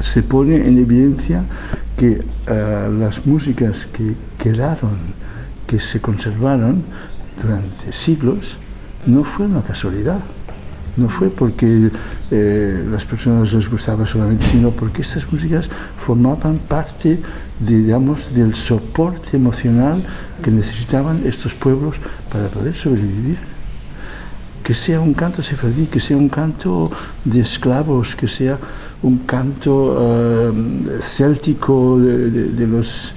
[0.01, 1.45] se pone en evidencia
[1.97, 4.97] que eh, las músicas que quedaron,
[5.67, 6.83] que se conservaron
[7.41, 8.57] durante siglos,
[9.07, 10.21] no fue una casualidad.
[10.97, 11.91] No fue porque
[12.31, 15.69] eh, las personas les gustaba solamente, sino porque estas músicas
[16.07, 17.21] formaban parte,
[17.59, 20.05] digamos, del soporte emocional
[20.43, 21.97] que necesitaban estos pueblos
[22.33, 23.39] para poder sobrevivir.
[24.63, 26.91] Que sea un canto sefardí, que sea un canto
[27.25, 28.59] de esclavos, que sea
[29.05, 30.53] un canto eh,
[31.03, 33.13] céltico de, de- los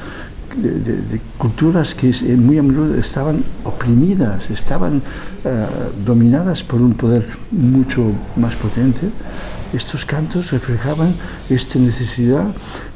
[1.38, 5.02] culturas que eh, muy a menudo estaban oprimidas, estaban
[5.46, 5.68] eh,
[6.06, 8.02] dominadas por un poder mucho
[8.36, 9.10] más potente,
[9.74, 11.14] estos cantos reflejaban
[11.50, 12.46] esta necesidad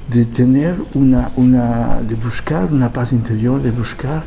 [0.10, 4.24] de tener una, una de buscar una paz interior, de buscar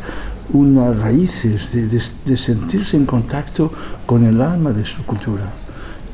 [0.52, 3.72] unas raíces, de sentirse en contacto
[4.06, 5.63] con el alma de su cultura.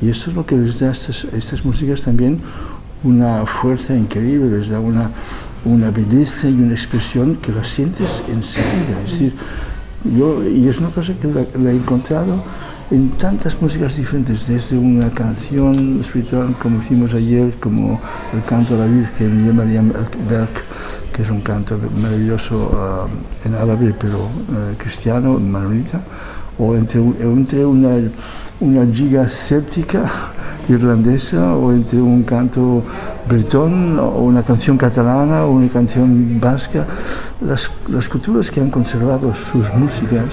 [0.01, 2.39] Y esto es lo que les da a estas, estas músicas también
[3.03, 5.11] una fuerza increíble, les da una,
[5.65, 9.01] una belleza y una expresión que la sientes enseguida.
[9.05, 9.33] Es decir,
[10.17, 12.43] yo, y es una cosa que la, he encontrado
[12.89, 18.01] en tantas músicas diferentes, desde una canción espiritual como hicimos ayer, como
[18.33, 19.93] el canto a la Virgen de Mariam
[20.29, 20.49] Berg,
[21.13, 23.07] que es un canto maravilloso ah,
[23.45, 26.01] en árabe, pero eh, cristiano, maronita,
[26.59, 27.97] o entre, entre una,
[28.61, 30.09] una giga céltica
[30.69, 32.83] irlandesa, o entre un canto
[33.27, 36.85] bretón, o una canción catalana, o una canción vasca.
[37.41, 40.27] Las, las culturas que han conservado sus músicas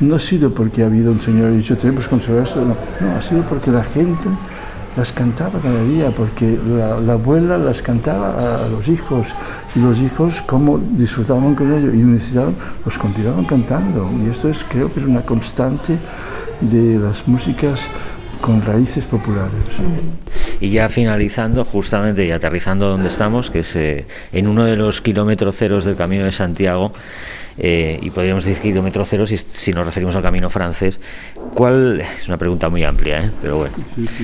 [0.00, 2.76] no ha sido porque ha habido un señor y dicho tenemos que conservar esto, no,
[3.00, 4.28] no, ha sido porque la gente
[4.96, 9.26] las cantaba cada día, porque la, la abuela las cantaba a, los hijos
[9.74, 12.54] y los hijos como disfrutaban con ello y necesitaban,
[12.84, 15.98] los continuaban cantando y esto es creo que es una constante
[16.60, 17.80] de las músicas
[18.40, 19.52] con raíces populares.
[20.60, 25.00] Y ya finalizando, justamente y aterrizando donde estamos, que es eh, en uno de los
[25.00, 26.92] kilómetros ceros del Camino de Santiago,
[27.58, 31.00] eh, y podríamos decir kilómetro cero si, si nos referimos al camino francés,
[31.54, 33.30] ¿cuál, es una pregunta muy amplia, ¿eh?
[33.40, 33.74] pero bueno,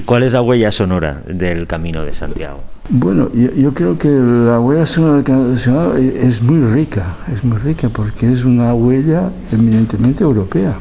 [0.04, 2.60] ¿cuál es la huella sonora del Camino de Santiago?
[2.90, 6.60] Bueno, yo, yo creo que la huella sonora del Camino de Santiago e- es muy
[6.74, 10.74] rica, es muy rica porque es una huella eminentemente europea.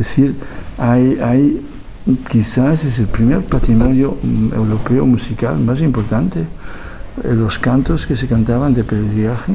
[0.00, 0.34] Es decir,
[0.78, 1.60] hay, hay
[2.30, 6.40] quizás es el primer patrimonio mm, europeo musical más importante.
[7.22, 9.52] Eh, Los cantos que se cantaban de peregrinaje,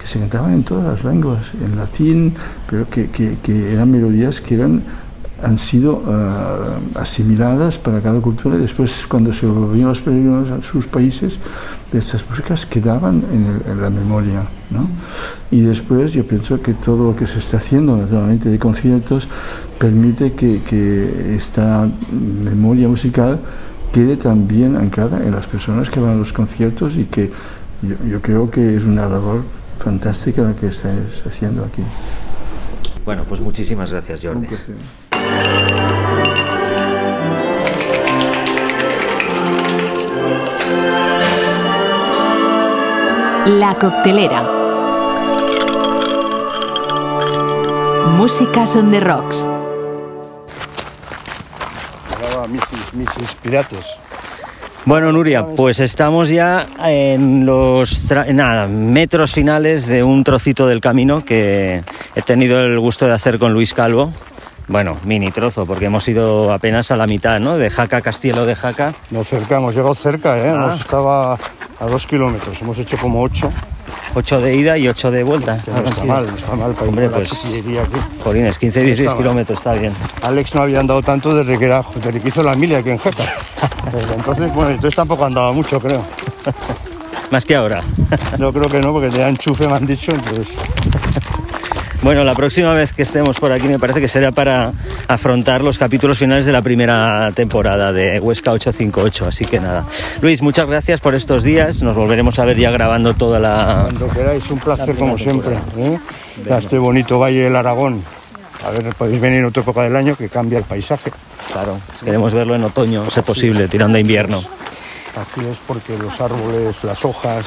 [0.00, 2.34] que se cantaban en todas las lenguas, en latín,
[2.68, 4.82] pero que, que- eran melodías que eran,
[5.42, 10.60] han sido ah, asimiladas para cada cultura y después cuando se volvían los peregrinos a
[10.72, 11.34] sus países,
[11.92, 14.42] estas músicas quedaban en, el- en la memoria.
[14.74, 14.88] ¿No?
[15.50, 19.28] Y después yo pienso que todo lo que se está haciendo, naturalmente, de conciertos,
[19.78, 23.38] permite que, que esta memoria musical
[23.92, 27.30] quede también anclada en las personas que van a los conciertos y que
[27.82, 29.42] yo, yo creo que es una labor
[29.78, 31.82] fantástica la que estáis haciendo aquí.
[33.04, 34.46] Bueno, pues muchísimas gracias, Jordi.
[43.46, 44.53] La coctelera.
[48.06, 49.48] Música son de rocks.
[52.14, 52.94] Hablaba Mrs.
[52.94, 53.34] Mrs.
[53.42, 53.84] Pirates.
[54.84, 61.24] Bueno, Nuria, pues estamos ya en los nada, metros finales de un trocito del camino
[61.24, 61.82] que
[62.14, 64.12] he tenido el gusto de hacer con Luis Calvo.
[64.68, 67.56] Bueno, mini trozo, porque hemos ido apenas a la mitad, ¿no?
[67.56, 68.94] De Jaca Castielo de Jaca.
[69.10, 70.50] Nos cercamos, llegado cerca, ¿eh?
[70.50, 70.54] Ah.
[70.54, 73.50] Hemos estaba a dos kilómetros, hemos hecho como ocho.
[74.16, 75.58] Ocho de ida y ocho de vuelta.
[75.58, 78.20] Que no está mal, no está mal para Hombre, ir con la pues, aquí.
[78.22, 79.22] Jolines, 15, 16 Está mal.
[79.22, 79.92] kilómetros, está bien.
[80.22, 82.98] Alex no había andado tanto desde que, era, desde que hizo la mili aquí en
[82.98, 83.24] Jaca.
[83.92, 86.02] Desde entonces, bueno, entonces tampoco andaba mucho, creo.
[87.30, 87.82] Más que ahora.
[88.38, 90.46] Yo creo que no, porque tenía enchufe, me han dicho, entonces...
[92.04, 94.72] Bueno, la próxima vez que estemos por aquí me parece que será para
[95.08, 99.26] afrontar los capítulos finales de la primera temporada de Huesca 858.
[99.26, 99.86] Así que nada.
[100.20, 101.82] Luis, muchas gracias por estos días.
[101.82, 103.84] Nos volveremos a ver ya grabando toda la.
[103.84, 105.54] Cuando queráis, un placer La como siempre.
[105.78, 105.98] ¿eh?
[106.50, 108.02] Este bonito valle del Aragón.
[108.66, 111.10] A ver, podéis venir en otra época del año que cambia el paisaje.
[111.54, 114.44] Claro, queremos verlo en otoño, si es posible, tirando a invierno.
[115.16, 117.46] Así es porque los árboles, las hojas,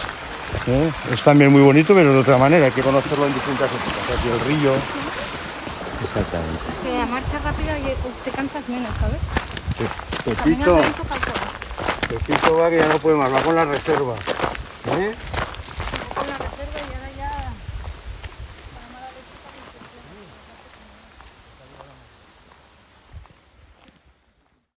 [0.67, 0.91] ¿eh?
[1.11, 4.17] es también muy bonito, pero de otra manera, hay que conocerlo en distintas épocas.
[4.17, 4.71] Aquí el río,
[6.03, 6.63] Exactamente.
[6.83, 9.19] Que a marcha rápida y te cansas menos, ¿sabes?
[10.23, 10.79] Pepito,
[12.09, 14.15] Pepito va que ya no puede más, va con la reserva.
[14.97, 15.13] ¿eh?